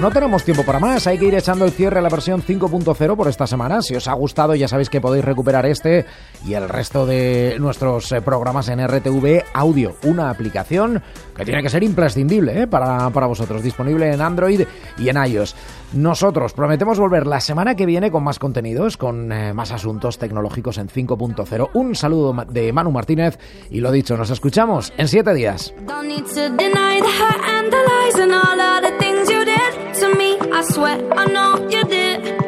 No 0.00 0.10
tenemos 0.10 0.44
tiempo 0.44 0.64
para 0.64 0.78
más, 0.78 1.06
hay 1.06 1.18
que 1.18 1.26
ir 1.26 1.34
echando 1.34 1.66
el 1.66 1.72
cierre 1.72 1.98
a 1.98 2.02
la 2.02 2.08
versión 2.08 2.42
5.0 2.42 3.16
por 3.16 3.28
esta 3.28 3.46
semana. 3.46 3.82
Si 3.82 3.94
os 3.94 4.08
ha 4.08 4.14
gustado, 4.14 4.54
ya 4.54 4.66
sabéis 4.66 4.88
que 4.88 5.00
podéis 5.00 5.24
recuperar 5.24 5.66
este 5.66 6.06
y 6.46 6.54
el 6.54 6.70
resto 6.70 7.04
de 7.04 7.56
nuestros 7.60 8.10
eh, 8.12 8.22
programas 8.22 8.68
en 8.68 8.86
RTV 8.86 9.44
Audio, 9.52 9.96
una 10.04 10.30
aplicación 10.30 11.02
que 11.36 11.44
tiene 11.44 11.62
que 11.62 11.68
ser 11.68 11.82
imprescindible 11.82 12.62
eh, 12.62 12.66
para, 12.66 13.10
para 13.10 13.26
vosotros, 13.26 13.62
disponible 13.62 14.10
en 14.10 14.22
Android 14.22 14.62
y 14.96 15.08
en 15.08 15.16
iOS. 15.22 15.54
Nosotros 15.92 16.54
prometemos 16.54 16.98
volver 16.98 17.26
la 17.26 17.40
semana 17.40 17.74
que 17.74 17.84
viene 17.84 18.10
con 18.10 18.24
más 18.24 18.38
contenidos, 18.38 18.96
con 18.96 19.30
eh, 19.32 19.52
más 19.52 19.70
asuntos 19.70 20.18
tecnológicos 20.18 20.78
en 20.78 20.88
5.0. 20.88 21.70
Un 21.74 21.94
saludo 21.94 22.32
de 22.48 22.72
Manu 22.72 22.90
Martínez 22.90 23.38
y 23.70 23.80
lo 23.80 23.92
dicho, 23.92 24.16
nos 24.16 24.30
escuchamos 24.30 24.94
en 24.96 25.08
siete 25.08 25.34
días. 25.34 25.74
I 30.60 30.62
swear 30.62 31.14
I 31.14 31.24
know 31.24 31.70
you 31.70 31.82
did. 31.84 32.39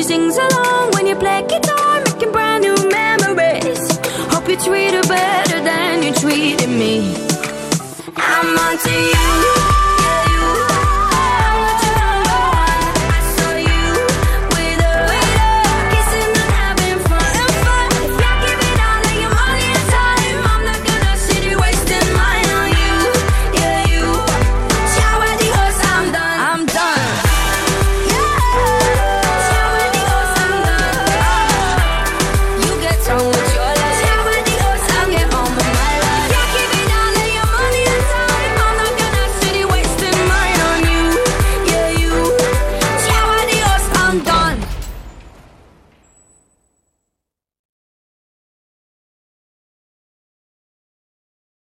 She 0.00 0.04
sings 0.04 0.38
along 0.38 0.90
when 0.92 1.06
you 1.06 1.14
play 1.14 1.42
guitar, 1.46 2.00
making 2.06 2.32
brand 2.32 2.62
new 2.62 2.74
memories. 2.88 3.98
Hope 4.32 4.48
you 4.48 4.56
treat 4.56 4.94
her 4.94 5.02
better 5.02 5.60
than 5.60 6.02
you 6.02 6.12
treated 6.14 6.70
me. 6.70 7.14
I'm 8.16 8.58
onto 8.58 8.90
you. 8.90 9.79